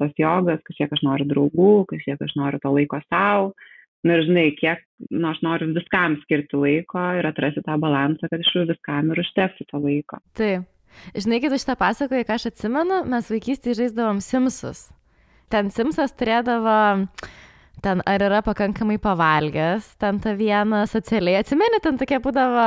tos 0.00 0.14
jogas, 0.18 0.62
kažkiek 0.64 0.92
aš 0.96 1.04
noriu 1.04 1.28
draugų, 1.28 1.74
kažkiek 1.92 2.22
aš 2.24 2.34
noriu 2.40 2.60
to 2.62 2.72
laiko 2.72 3.02
savo. 3.08 3.52
Na 4.00 4.14
nu, 4.14 4.16
ir 4.16 4.22
žinai, 4.30 4.46
kiek, 4.56 4.84
nu, 5.12 5.26
aš 5.28 5.42
noriu 5.44 5.74
viskam 5.76 6.16
skirti 6.22 6.56
laiko 6.56 7.02
ir 7.18 7.26
atrasti 7.28 7.60
tą 7.66 7.76
balansą, 7.82 8.30
kad 8.32 8.40
iš 8.40 8.54
jų 8.56 8.62
viskam 8.70 9.10
ir 9.12 9.20
užteksi 9.20 9.66
to 9.68 9.80
laiko. 9.82 10.22
Taip. 10.40 10.64
Žinai, 11.14 11.40
kai 11.42 11.50
tu 11.52 11.58
šitą 11.60 11.76
pasakoji, 11.80 12.26
ką 12.28 12.38
aš 12.38 12.50
atsimenu, 12.52 13.02
mes 13.10 13.30
vaikystėje 13.32 13.82
žaisdavom 13.84 14.20
Simsus. 14.24 14.88
Ten 15.50 15.70
Simsas 15.74 16.12
turėdavo, 16.14 16.76
ten 17.82 18.02
ar 18.06 18.22
yra 18.22 18.40
pakankamai 18.44 18.98
pavalgęs, 19.02 19.96
ten 20.00 20.20
tą 20.22 20.34
vieną 20.38 20.84
socialiai, 20.90 21.40
atsimeni, 21.40 21.80
ten 21.82 21.98
tokia 21.98 22.20
būdavo 22.22 22.66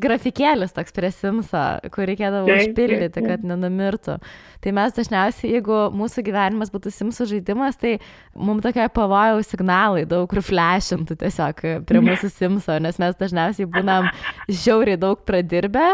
grafikėlis 0.00 0.72
toks 0.76 0.94
prie 0.96 1.10
Simso, 1.12 1.64
kur 1.94 2.06
reikėdavo 2.08 2.54
užpildyti, 2.54 3.24
kad 3.26 3.44
nenumirtų. 3.46 4.18
Tai 4.64 4.74
mes 4.74 4.94
dažniausiai, 4.96 5.52
jeigu 5.58 5.82
mūsų 5.98 6.24
gyvenimas 6.26 6.72
būtų 6.74 6.94
Simsų 6.94 7.28
žaidimas, 7.34 7.78
tai 7.82 7.98
mums 8.34 8.64
tokie 8.64 8.86
pavojaus 8.94 9.50
signalai 9.52 10.06
daug 10.08 10.28
kur 10.30 10.42
flešintų 10.44 11.18
tiesiog 11.20 11.64
prie 11.90 12.04
mūsų 12.08 12.32
Simso, 12.32 12.78
nes 12.82 13.02
mes 13.02 13.20
dažniausiai 13.20 13.68
būnam 13.70 14.10
žiauriai 14.48 15.00
daug 15.00 15.22
pradirbę 15.28 15.90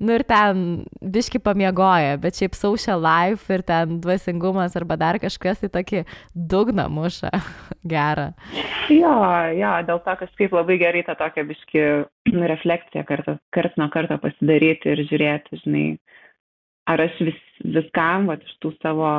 nu 0.00 0.16
ir 0.16 0.24
ten 0.28 0.62
biški 1.00 1.40
pamiegoja, 1.44 2.16
bet 2.20 2.38
šiaip 2.40 2.56
social 2.56 3.02
life 3.04 3.52
ir 3.52 3.64
ten 3.66 3.98
dvasingumas 4.02 4.76
arba 4.78 4.96
dar 5.00 5.20
kažkas 5.22 5.60
tai 5.62 5.70
tokį 5.76 6.04
dugną 6.34 6.88
muša 6.92 7.32
gerą. 7.92 8.30
Jo, 8.92 9.14
jo, 9.56 9.72
dėl 9.88 10.00
to 10.06 10.16
kažkaip 10.24 10.56
labai 10.56 10.78
gerai 10.80 11.04
tą 11.06 11.16
tokią 11.20 11.44
biški 11.50 11.84
refleksiją 12.52 13.04
kartą, 13.08 13.36
kart 13.54 13.76
nuo 13.80 13.90
karto 13.92 14.16
pasidaryti 14.22 14.94
ir 14.94 15.04
žiūrėti, 15.10 15.60
žinai, 15.64 15.84
ar 16.90 17.04
aš 17.06 17.20
vis, 17.28 17.42
viskam, 17.76 18.30
va, 18.30 18.38
iš 18.40 18.56
tų 18.62 18.72
savo 18.80 19.10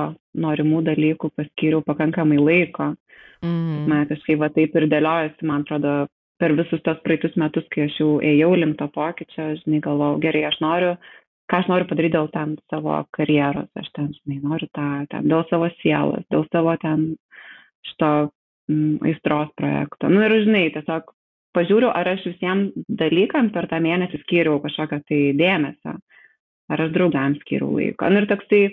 norimų 0.41 0.81
dalykų 0.89 1.31
paskyriau 1.37 1.85
pakankamai 1.85 2.39
laiko. 2.41 2.93
Mm. 3.41 3.85
Man 3.89 4.09
kažkaip 4.09 4.41
va 4.41 4.51
taip 4.53 4.75
ir 4.77 4.89
dėliojasi, 4.89 5.45
man 5.49 5.63
atrodo, 5.65 5.93
per 6.41 6.55
visus 6.57 6.81
tos 6.85 6.99
praeitus 7.05 7.37
metus, 7.37 7.67
kai 7.73 7.85
aš 7.85 7.99
jau 8.01 8.11
ėjau 8.25 8.51
link 8.57 8.79
to 8.79 8.87
pokyčio, 8.95 9.51
žinai, 9.61 9.81
galvojau, 9.85 10.19
gerai, 10.23 10.43
aš 10.49 10.57
noriu, 10.63 10.91
ką 11.51 11.61
aš 11.61 11.69
noriu 11.69 11.87
padaryti 11.89 12.15
dėl 12.17 12.29
ten 12.33 12.55
savo 12.73 12.97
karjeros, 13.17 13.69
aš 13.77 13.89
ten, 13.97 14.11
žinai, 14.17 14.39
noriu 14.43 14.69
tą, 14.73 14.87
ten, 15.11 15.27
dėl 15.29 15.45
savo 15.51 15.69
sielos, 15.81 16.25
dėl 16.33 16.45
savo 16.49 16.75
ten 16.81 17.07
šito 17.91 18.11
mm, 18.71 19.01
aistros 19.11 19.51
projekto. 19.59 20.09
Nu 20.09 20.23
ir, 20.25 20.37
žinai, 20.47 20.65
tiesiog 20.73 21.13
pažiūriu, 21.55 21.91
ar 21.93 22.09
aš 22.15 22.25
visiems 22.31 22.87
dalykams 23.01 23.53
per 23.53 23.67
tą 23.69 23.81
mėnesį 23.83 24.21
skyriau 24.23 24.61
kažkokią 24.63 25.01
tai 25.05 25.21
dėmesio, 25.37 25.97
ar 26.71 26.85
aš 26.87 26.95
draugams 26.95 27.41
skyriau 27.43 27.75
laiko. 27.75 28.09
Nu 28.09 28.23
ir 28.23 28.29
toksai 28.31 28.63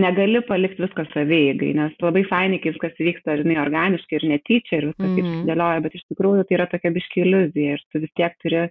negali 0.00 0.40
palikti 0.46 0.82
visko 0.82 1.04
savieigai, 1.12 1.70
nes 1.78 1.94
labai 2.02 2.24
fainai, 2.26 2.58
kai 2.62 2.72
viskas 2.74 2.96
vyksta, 2.98 3.36
žinai, 3.40 3.60
organiškai 3.62 4.18
ir 4.18 4.26
netyčia 4.32 4.80
ir 4.80 4.88
viskas 4.90 5.06
mm 5.06 5.20
-hmm. 5.20 5.36
išdėlioja, 5.42 5.84
bet 5.84 5.94
iš 5.94 6.04
tikrųjų 6.10 6.44
tai 6.44 6.58
yra 6.58 6.66
tokia 6.70 6.90
biški 6.96 7.22
iliuzija 7.22 7.76
ir 7.76 7.84
tu 7.92 8.02
vis 8.02 8.12
tiek 8.18 8.34
turi, 8.42 8.64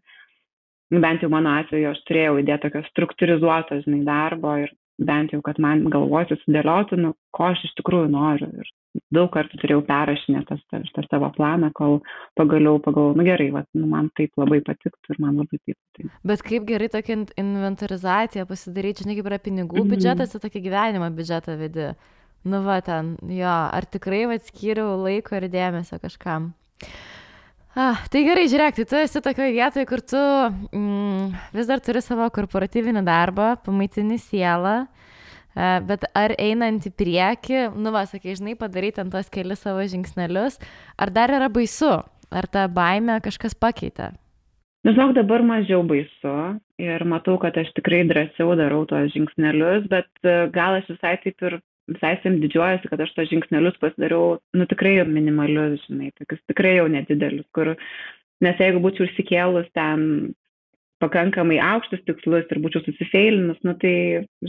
nu, 0.91 0.99
bent 0.99 1.23
jau 1.23 1.29
mano 1.29 1.55
atveju, 1.59 1.91
aš 1.91 2.03
turėjau 2.09 2.39
įdėti 2.41 2.63
tokio 2.67 2.83
struktūrizuoto, 2.89 3.79
žinai, 3.86 4.03
darbo 4.09 4.57
ir 4.65 4.73
bent 5.01 5.34
jau, 5.34 5.41
kad 5.45 5.60
man 5.62 5.84
galvoj 5.93 6.27
susidėliotų, 6.29 6.99
nu, 7.01 7.13
ko 7.34 7.49
aš 7.51 7.63
iš 7.67 7.73
tikrųjų 7.79 8.10
noriu. 8.13 8.49
Ir 8.62 8.71
daug 9.13 9.29
kartų 9.34 9.58
turėjau 9.62 9.82
perrašinę 9.88 10.43
tas, 10.49 10.62
tas, 10.69 10.89
tas 10.95 11.08
savo 11.10 11.29
planą, 11.34 11.71
kol 11.77 11.99
pagaliau 12.38 12.77
pagalvojau, 12.84 13.17
nu 13.17 13.25
gerai, 13.25 13.49
va, 13.56 13.63
nu, 13.73 13.88
man 13.89 14.10
taip 14.17 14.38
labai 14.38 14.62
patiktų 14.65 15.15
ir 15.15 15.21
man 15.23 15.39
labai 15.41 15.58
taip 15.58 15.77
patiktų. 15.77 16.12
Bet 16.29 16.43
kaip 16.45 16.67
gerai 16.69 16.89
tokia 16.93 17.17
inventorizacija 17.41 18.45
pasidaryti, 18.49 19.08
žinai, 19.08 19.17
kaip 19.17 19.32
yra 19.32 19.41
pinigų 19.41 19.79
mm 19.79 19.82
-hmm. 19.82 19.95
biudžetas, 19.95 20.36
tai 20.36 20.43
tokį 20.45 20.65
gyvenimo 20.67 21.10
biudžetą 21.17 21.58
vedi. 21.58 21.93
Nu 22.43 22.60
va 22.63 22.82
ten, 22.84 23.15
jo, 23.23 23.47
ar 23.47 23.86
tikrai 23.88 24.25
atskyriau 24.36 24.97
laiko 24.99 25.36
ir 25.36 25.47
dėmesio 25.47 25.99
kažkam. 26.03 26.51
Ah, 27.73 28.03
tai 28.13 28.21
gerai, 28.21 28.45
žiūrėk, 28.51 28.75
tai 28.77 28.83
tu 28.86 28.97
esi 29.01 29.21
tokioje 29.25 29.55
vietoje, 29.55 29.88
kur 29.89 30.01
tu 30.05 30.19
mm, 30.19 31.31
vis 31.57 31.69
dar 31.69 31.81
turi 31.81 32.03
savo 32.05 32.27
korporatyvinį 32.33 33.01
darbą, 33.07 33.55
pamaitini 33.65 34.19
sielą, 34.21 34.83
Bet 35.53 36.07
ar 36.17 36.33
einant 36.41 36.86
į 36.88 36.91
priekį, 36.97 37.59
nu, 37.77 37.93
va, 37.93 38.07
sakai, 38.09 38.33
žinai, 38.39 38.55
padaryti 38.57 39.03
ant 39.03 39.13
tos 39.13 39.29
kelius 39.29 39.62
savo 39.62 39.86
žingsnelius, 39.86 40.57
ar 40.97 41.13
dar 41.13 41.29
yra 41.29 41.49
baisu, 41.53 41.93
ar 42.33 42.47
ta 42.49 42.65
baime 42.65 43.19
kažkas 43.21 43.53
pakeitė? 43.53 44.15
Žinok, 44.83 45.13
dabar 45.15 45.45
mažiau 45.45 45.83
baisu 45.88 46.33
ir 46.81 47.05
matau, 47.07 47.38
kad 47.39 47.55
aš 47.62 47.69
tikrai 47.77 48.01
drąsiau 48.09 48.57
darau 48.59 48.81
tos 48.89 49.13
žingsnelius, 49.13 49.86
bet 49.93 50.09
e, 50.25 50.33
gal 50.51 50.79
aš 50.81 50.89
visai 50.95 51.13
taip 51.23 51.45
ir 51.45 51.59
visai 51.91 52.13
sim 52.23 52.39
didžiuojasi, 52.43 52.89
kad 52.91 53.01
aš 53.03 53.11
tos 53.15 53.29
žingsnelius 53.31 53.79
pasidariau, 53.81 54.37
nu 54.55 54.67
tikrai 54.69 54.95
minimalius, 55.07 55.83
žinai, 55.89 56.13
tokius 56.19 56.41
tikrai 56.51 56.77
jau 56.77 56.87
nedidelius, 56.91 57.47
kur, 57.55 57.73
nes 58.43 58.61
jeigu 58.61 58.81
būčiau 58.83 59.07
užsikėlus 59.09 59.67
ten 59.75 60.33
pakankamai 61.03 61.57
aukštus 61.59 62.03
tikslus 62.07 62.47
ir 62.51 62.61
būčiau 62.63 62.83
susifeilinus, 62.85 63.59
nu 63.67 63.75
tai, 63.81 63.95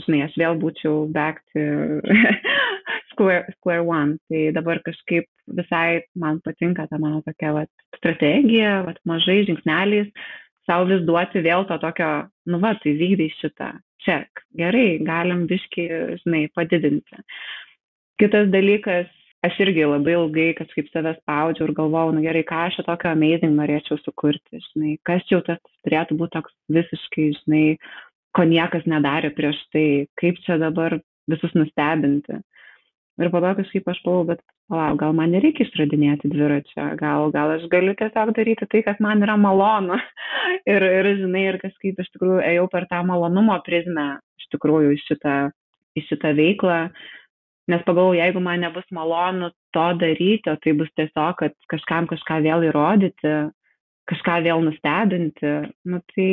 žinai, 0.05 0.23
aš 0.27 0.37
vėl 0.39 0.59
būčiau 0.61 1.05
back 1.11 1.43
to 1.51 1.65
square, 3.11 3.43
square 3.57 3.83
one. 3.83 4.15
Tai 4.29 4.43
dabar 4.55 4.79
kažkaip 4.85 5.27
visai 5.59 6.05
man 6.19 6.39
patinka 6.45 6.87
ta 6.87 6.99
mano 7.01 7.21
tokia 7.25 7.51
vat, 7.57 7.71
strategija, 7.99 8.81
vat, 8.87 9.01
mažai 9.07 9.41
žingsneliais, 9.49 10.11
savo 10.67 10.87
vis 10.89 11.03
duoti 11.07 11.43
vėl 11.45 11.67
to 11.69 11.77
tokio, 11.81 12.11
nu 12.51 12.61
va, 12.63 12.75
tai 12.81 12.95
vykdai 12.99 13.29
šitą, 13.39 13.73
ček, 14.05 14.45
gerai, 14.57 14.97
galim 15.05 15.45
biški, 15.49 15.85
žinai, 16.23 16.45
padidinti. 16.55 17.21
Kitas 18.21 18.47
dalykas, 18.53 19.09
aš 19.45 19.59
irgi 19.65 19.85
labai 19.85 20.15
ilgai 20.15 20.47
kažkaip 20.57 20.89
save 20.93 21.15
spaudžiau 21.19 21.67
ir 21.67 21.75
galvojau, 21.77 22.15
nu 22.15 22.23
gerai, 22.25 22.43
ką 22.47 22.65
aš 22.69 22.79
tokio 22.87 23.11
amazing 23.11 23.57
norėčiau 23.57 23.99
sukurti, 24.01 24.61
žinai, 24.71 24.95
kas 25.07 25.25
jau 25.31 25.41
tas 25.45 25.61
turėtų 25.85 26.17
būti 26.21 26.37
toks 26.37 26.55
visiškai, 26.77 27.27
žinai, 27.41 27.65
ko 28.35 28.47
niekas 28.49 28.87
nedarė 28.89 29.31
prieš 29.35 29.59
tai, 29.73 29.87
kaip 30.19 30.39
čia 30.47 30.59
dabar 30.61 30.97
visus 31.31 31.53
nustebinti. 31.57 32.41
Ir 33.21 33.29
po 33.31 33.39
to 33.39 33.53
kažkaip 33.61 33.85
aš 33.87 33.99
pagalvojau, 34.03 34.27
bet 34.33 34.41
palauk, 34.71 34.97
gal 34.99 35.13
man 35.15 35.31
nereikia 35.31 35.63
išradinėti 35.63 36.31
dviračio, 36.33 36.87
gal, 36.99 37.29
gal 37.31 37.53
aš 37.55 37.67
galiu 37.71 37.93
tiesiog 37.95 38.33
daryti 38.35 38.67
tai, 38.71 38.81
kas 38.83 38.99
man 39.03 39.23
yra 39.23 39.37
malonu. 39.39 39.99
ir, 40.73 40.83
ir, 40.83 41.11
žinai, 41.21 41.45
ir 41.51 41.59
kažkaip 41.63 42.01
iš 42.03 42.11
tikrųjų 42.15 42.41
ėjau 42.49 42.65
per 42.73 42.89
tą 42.91 43.03
malonumo 43.07 43.55
prizmę, 43.67 44.09
iš 44.41 44.49
tikrųjų, 44.55 44.97
į 44.97 45.03
šitą, 45.05 45.37
į 45.95 46.07
šitą 46.09 46.35
veiklą 46.35 46.79
nes 47.71 47.85
pagalvojau 47.85 48.19
jeigu 48.19 48.41
man 48.43 48.61
nebus 48.61 48.85
malonu 48.93 49.49
to 49.73 49.85
daryti 50.01 50.51
o 50.51 50.57
tai 50.61 50.73
bus 50.77 50.91
tiesiog 50.99 51.37
kad 51.39 51.55
kažkam 51.71 52.09
kažką 52.11 52.41
vėl 52.45 52.67
įrodyti 52.69 53.33
kažką 54.09 54.37
vėl 54.45 54.61
nustebinti 54.67 55.53
nu 55.89 56.01
tai 56.13 56.29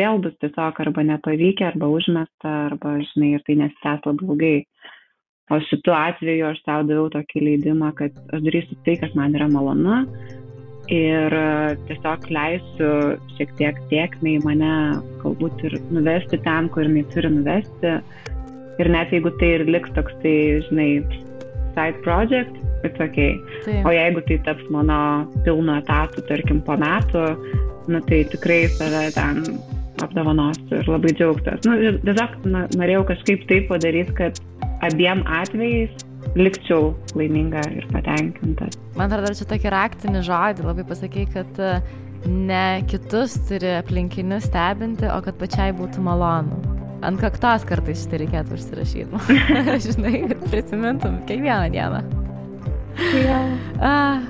vėl 0.00 0.22
bus 0.24 0.36
tiesiog 0.40 0.80
arba 0.86 1.04
nepavykę 1.10 1.68
arba 1.68 1.90
užmesta 1.92 2.54
arba 2.70 2.96
žinai 3.10 3.34
ir 3.36 3.44
tai 3.48 3.58
nesitęs 3.60 4.08
labai 4.08 4.30
ilgai 4.30 4.56
o 5.52 5.60
šitu 5.68 5.92
atveju 5.92 6.46
aš 6.48 6.62
sau 6.64 6.80
daviau 6.88 7.10
tokį 7.12 7.42
leidimą 7.48 7.92
kad 7.98 8.16
aš 8.32 8.46
darysiu 8.46 8.78
tai 8.86 8.96
kas 9.02 9.12
man 9.18 9.36
yra 9.36 9.50
malonu 9.52 10.04
ir 10.92 11.32
e, 11.32 11.76
tiesiog 11.88 12.28
leisiu 12.32 12.90
šiek 13.36 13.52
tiek 13.58 13.78
tiekmę 13.90 14.36
į 14.36 14.42
mane, 14.44 14.72
galbūt 15.22 15.64
ir 15.68 15.76
nuvesti 15.94 16.40
ten, 16.44 16.68
kur 16.72 16.84
jinai 16.84 17.04
turi 17.14 17.30
nuvesti. 17.32 17.94
Ir 18.82 18.90
net 18.90 19.12
jeigu 19.14 19.30
tai 19.40 19.54
ir 19.58 19.66
liks 19.70 19.92
toks, 19.96 20.14
tai, 20.22 20.34
žinai, 20.66 20.88
side 21.76 22.00
project, 22.04 22.56
it's 22.84 23.00
ok. 23.00 23.20
Taip. 23.64 23.86
O 23.86 23.94
jeigu 23.94 24.24
tai 24.28 24.40
taps 24.48 24.66
mano 24.74 24.98
pilno 25.46 25.78
etatų, 25.80 26.26
tarkim, 26.28 26.60
po 26.66 26.76
metų, 26.80 27.24
nu, 27.88 28.02
tai 28.08 28.24
tikrai 28.32 28.64
save 28.74 29.06
ten 29.14 29.44
apdovanosiu 30.02 30.80
ir 30.80 30.90
labai 30.90 31.14
džiaugtas. 31.14 31.62
Nu, 31.68 31.78
tiesiog 32.04 32.50
norėjau 32.74 33.04
kažkaip 33.12 33.46
taip 33.48 33.70
padaryti, 33.70 34.16
kad 34.18 34.42
abiem 34.84 35.22
atvejais 35.40 35.92
likčiau 36.38 36.94
laiminga 37.14 37.62
ir 37.76 37.86
patenkinta. 37.92 38.68
Man 38.98 39.10
atrodo, 39.10 39.34
čia 39.36 39.46
tokį 39.50 39.72
raktinį 39.74 40.24
žodį 40.26 40.66
labai 40.66 40.86
pasakai, 40.88 41.26
kad 41.34 41.60
e, 41.62 41.74
ne 42.28 42.64
kitus 42.90 43.36
turi 43.48 43.74
aplinkinius 43.78 44.48
stebinti, 44.48 45.08
o 45.10 45.20
kad 45.24 45.38
pačiai 45.40 45.74
būtų 45.76 46.04
malonu. 46.04 46.60
Ant 47.04 47.20
kaktos 47.20 47.66
kartais 47.68 48.04
šitą 48.04 48.22
reikėtų 48.22 48.56
užsirašyti. 48.56 49.40
Žinai, 49.86 50.14
kad 50.30 50.46
prisimintum 50.48 51.20
kiekvieną 51.28 51.68
dieną. 51.74 52.00
Ja. 53.18 53.40
Ah, 53.82 54.24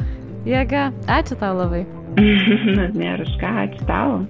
jėga, 0.49 0.89
ačiū 1.07 1.39
tau 1.39 1.55
labai. 1.61 1.85
Nėra 2.99 3.23
už 3.23 3.39
ką, 3.41 3.55
ačiū 3.69 3.87
tau. 3.89 4.25